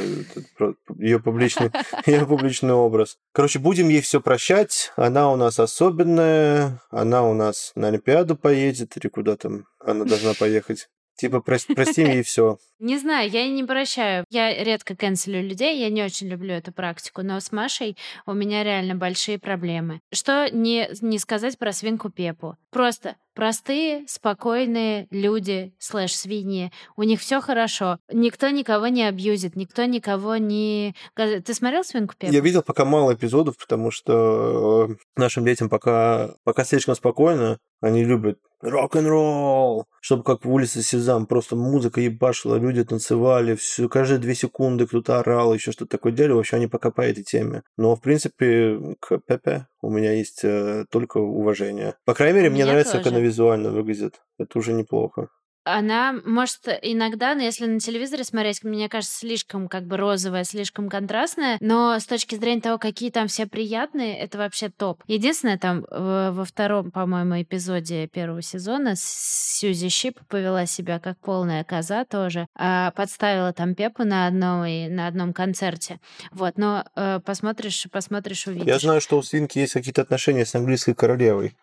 Ее 0.98 1.20
публичный, 1.20 1.70
ее 2.06 2.26
публичный 2.26 2.72
образ. 2.72 3.18
Короче, 3.32 3.60
будем 3.60 3.88
ей 3.88 4.00
все 4.00 4.20
прощать. 4.20 4.92
Она 4.96 5.30
у 5.30 5.36
нас 5.36 5.60
особенная. 5.60 6.80
Она 6.90 7.22
у 7.22 7.34
нас 7.34 7.70
на 7.76 7.86
Олимпиаду 7.88 8.36
поедет 8.36 8.96
или 8.96 9.08
куда 9.08 9.36
там 9.36 9.66
она 9.78 10.04
должна 10.04 10.34
поехать. 10.34 10.88
Типа, 11.16 11.36
прос- 11.36 11.72
простим 11.72 12.08
ей 12.08 12.22
все. 12.22 12.58
Не 12.80 12.98
знаю, 12.98 13.30
я 13.30 13.48
не 13.48 13.64
прощаю. 13.64 14.26
Я 14.30 14.62
редко 14.62 14.94
канцелю 14.96 15.40
людей, 15.40 15.80
я 15.80 15.88
не 15.88 16.02
очень 16.02 16.28
люблю 16.28 16.52
эту 16.52 16.72
практику, 16.72 17.22
но 17.22 17.40
с 17.40 17.50
Машей 17.50 17.96
у 18.26 18.34
меня 18.34 18.62
реально 18.62 18.94
большие 18.94 19.38
проблемы. 19.38 20.00
Что 20.12 20.50
не, 20.52 20.90
не 21.00 21.18
сказать 21.18 21.56
про 21.56 21.72
свинку 21.72 22.10
Пепу? 22.10 22.56
Просто 22.70 23.16
простые, 23.34 24.04
спокойные 24.06 25.06
люди, 25.10 25.72
слэш-свиньи. 25.78 26.72
У 26.96 27.04
них 27.04 27.20
все 27.20 27.40
хорошо. 27.40 27.98
Никто 28.12 28.50
никого 28.50 28.88
не 28.88 29.04
абьюзит, 29.04 29.56
никто 29.56 29.84
никого 29.84 30.36
не... 30.36 30.94
Ты 31.16 31.54
смотрел 31.54 31.84
свинку 31.84 32.14
Пепу? 32.18 32.32
Я 32.32 32.40
видел 32.40 32.62
пока 32.62 32.84
мало 32.84 33.14
эпизодов, 33.14 33.56
потому 33.56 33.90
что 33.90 34.88
э, 34.90 34.94
нашим 35.16 35.44
детям 35.44 35.68
пока, 35.68 36.34
пока 36.44 36.64
слишком 36.64 36.94
спокойно. 36.94 37.58
Они 37.80 38.04
любят 38.04 38.38
рок-н-ролл, 38.64 39.86
чтобы 40.00 40.22
как 40.24 40.44
в 40.44 40.50
улице 40.50 40.82
Сезам, 40.82 41.26
просто 41.26 41.56
музыка 41.56 42.00
ебашила, 42.00 42.56
люди 42.56 42.82
танцевали, 42.84 43.54
все, 43.54 43.88
каждые 43.88 44.18
две 44.18 44.34
секунды 44.34 44.86
кто-то 44.86 45.20
орал, 45.20 45.54
еще 45.54 45.72
что-то 45.72 45.90
такое 45.90 46.12
делали. 46.12 46.32
Вообще 46.32 46.56
они 46.56 46.66
пока 46.66 46.90
по 46.90 47.02
этой 47.02 47.22
теме. 47.22 47.62
Но, 47.76 47.94
в 47.94 48.00
принципе, 48.00 48.96
к 49.00 49.18
Пепе 49.26 49.66
у 49.82 49.90
меня 49.90 50.12
есть 50.12 50.40
э, 50.44 50.84
только 50.90 51.18
уважение. 51.18 51.94
По 52.04 52.14
крайней 52.14 52.36
мере, 52.38 52.50
мне 52.50 52.62
меня 52.62 52.72
нравится, 52.72 52.94
как 52.94 53.04
тоже. 53.04 53.16
она 53.16 53.24
визуально 53.24 53.70
выглядит. 53.70 54.20
Это 54.38 54.58
уже 54.58 54.72
неплохо. 54.72 55.28
Она, 55.64 56.14
может, 56.24 56.68
иногда, 56.82 57.34
но 57.34 57.42
если 57.42 57.66
на 57.66 57.80
телевизоре 57.80 58.24
смотреть, 58.24 58.62
мне 58.64 58.88
кажется, 58.88 59.18
слишком 59.18 59.68
как 59.68 59.84
бы 59.84 59.96
розовая, 59.96 60.44
слишком 60.44 60.88
контрастная, 60.88 61.56
но 61.60 61.98
с 61.98 62.06
точки 62.06 62.34
зрения 62.34 62.60
того, 62.60 62.78
какие 62.78 63.10
там 63.10 63.28
все 63.28 63.46
приятные, 63.46 64.18
это 64.18 64.38
вообще 64.38 64.68
топ. 64.68 65.02
Единственное, 65.06 65.58
там 65.58 65.84
э, 65.90 66.30
во 66.32 66.44
втором, 66.44 66.90
по-моему, 66.90 67.40
эпизоде 67.40 68.06
первого 68.08 68.42
сезона 68.42 68.94
Сьюзи 68.96 69.88
Щип 69.88 70.20
повела 70.28 70.66
себя 70.66 70.98
как 70.98 71.18
полная 71.18 71.64
коза 71.64 72.04
тоже, 72.04 72.46
а 72.54 72.90
подставила 72.90 73.52
там 73.52 73.74
Пепу 73.74 74.04
на 74.04 74.26
одном, 74.26 74.64
на 74.94 75.06
одном 75.06 75.32
концерте. 75.32 75.98
Вот, 76.30 76.58
но 76.58 76.84
э, 76.94 77.20
посмотришь, 77.24 77.86
посмотришь, 77.90 78.46
увидишь. 78.46 78.66
Я 78.66 78.78
знаю, 78.78 79.00
что 79.00 79.16
у 79.16 79.22
свинки 79.22 79.58
есть 79.58 79.72
какие-то 79.72 80.02
отношения 80.02 80.44
с 80.44 80.54
английской 80.54 80.94
королевой. 80.94 81.56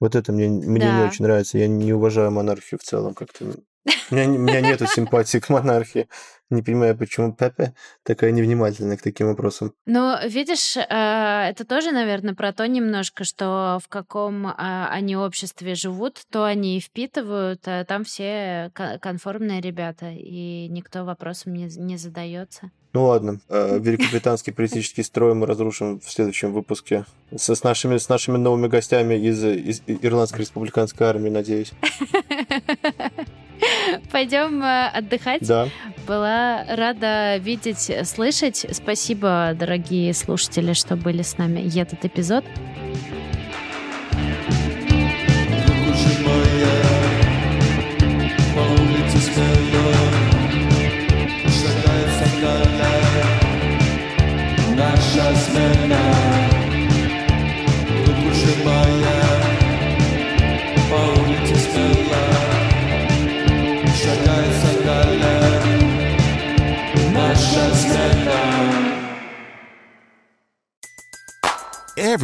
Вот 0.00 0.14
это 0.14 0.32
мне, 0.32 0.48
мне 0.48 0.74
не 0.74 0.78
Да. 0.78 1.06
очень 1.06 1.24
нравится. 1.24 1.58
Я 1.58 1.68
не 1.68 1.92
уважаю 1.92 2.30
монархию 2.30 2.78
в 2.78 2.82
целом 2.82 3.14
как-то. 3.14 3.44
У 4.10 4.14
меня, 4.14 4.28
у 4.28 4.38
меня 4.38 4.60
нету 4.60 4.86
симпатии 4.86 5.38
к 5.38 5.48
монархии. 5.48 6.08
Не 6.50 6.62
понимаю, 6.62 6.96
почему 6.96 7.32
Пепе 7.32 7.74
такая 8.04 8.30
невнимательная 8.30 8.96
к 8.96 9.02
таким 9.02 9.28
вопросам. 9.28 9.72
Ну, 9.84 10.16
видишь, 10.28 10.76
э, 10.76 10.80
это 11.50 11.64
тоже, 11.64 11.90
наверное, 11.90 12.34
про 12.34 12.52
то 12.52 12.66
немножко, 12.68 13.24
что 13.24 13.78
в 13.82 13.88
каком 13.88 14.46
а, 14.46 14.88
они 14.90 15.16
обществе 15.16 15.74
живут, 15.74 16.22
то 16.30 16.44
они 16.44 16.76
и 16.76 16.80
впитывают, 16.80 17.62
а 17.66 17.84
там 17.84 18.04
все 18.04 18.70
конформные 19.00 19.60
ребята, 19.60 20.10
и 20.10 20.68
никто 20.68 21.04
вопросом 21.04 21.54
не, 21.54 21.64
не 21.76 21.96
задается. 21.96 22.70
Ну 22.96 23.04
ладно, 23.04 23.40
э, 23.50 23.78
великобританский 23.82 24.54
политический 24.54 25.02
строй 25.02 25.34
мы 25.34 25.44
разрушим 25.44 26.00
в 26.00 26.10
следующем 26.10 26.54
выпуске 26.54 27.04
с, 27.30 27.54
с, 27.54 27.62
нашими, 27.62 27.98
с 27.98 28.08
нашими 28.08 28.38
новыми 28.38 28.68
гостями 28.68 29.16
из, 29.16 29.44
из 29.44 29.82
Ирландской 29.86 30.40
республиканской 30.40 31.06
армии, 31.06 31.28
надеюсь. 31.28 31.72
Пойдем 34.10 34.62
э, 34.62 34.88
отдыхать. 34.88 35.46
Да. 35.46 35.68
Была 36.08 36.64
рада 36.74 37.36
видеть, 37.36 37.92
слышать. 38.04 38.64
Спасибо, 38.72 39.54
дорогие 39.54 40.14
слушатели, 40.14 40.72
что 40.72 40.96
были 40.96 41.20
с 41.20 41.36
нами 41.36 41.60
этот 41.78 42.06
эпизод. 42.06 42.46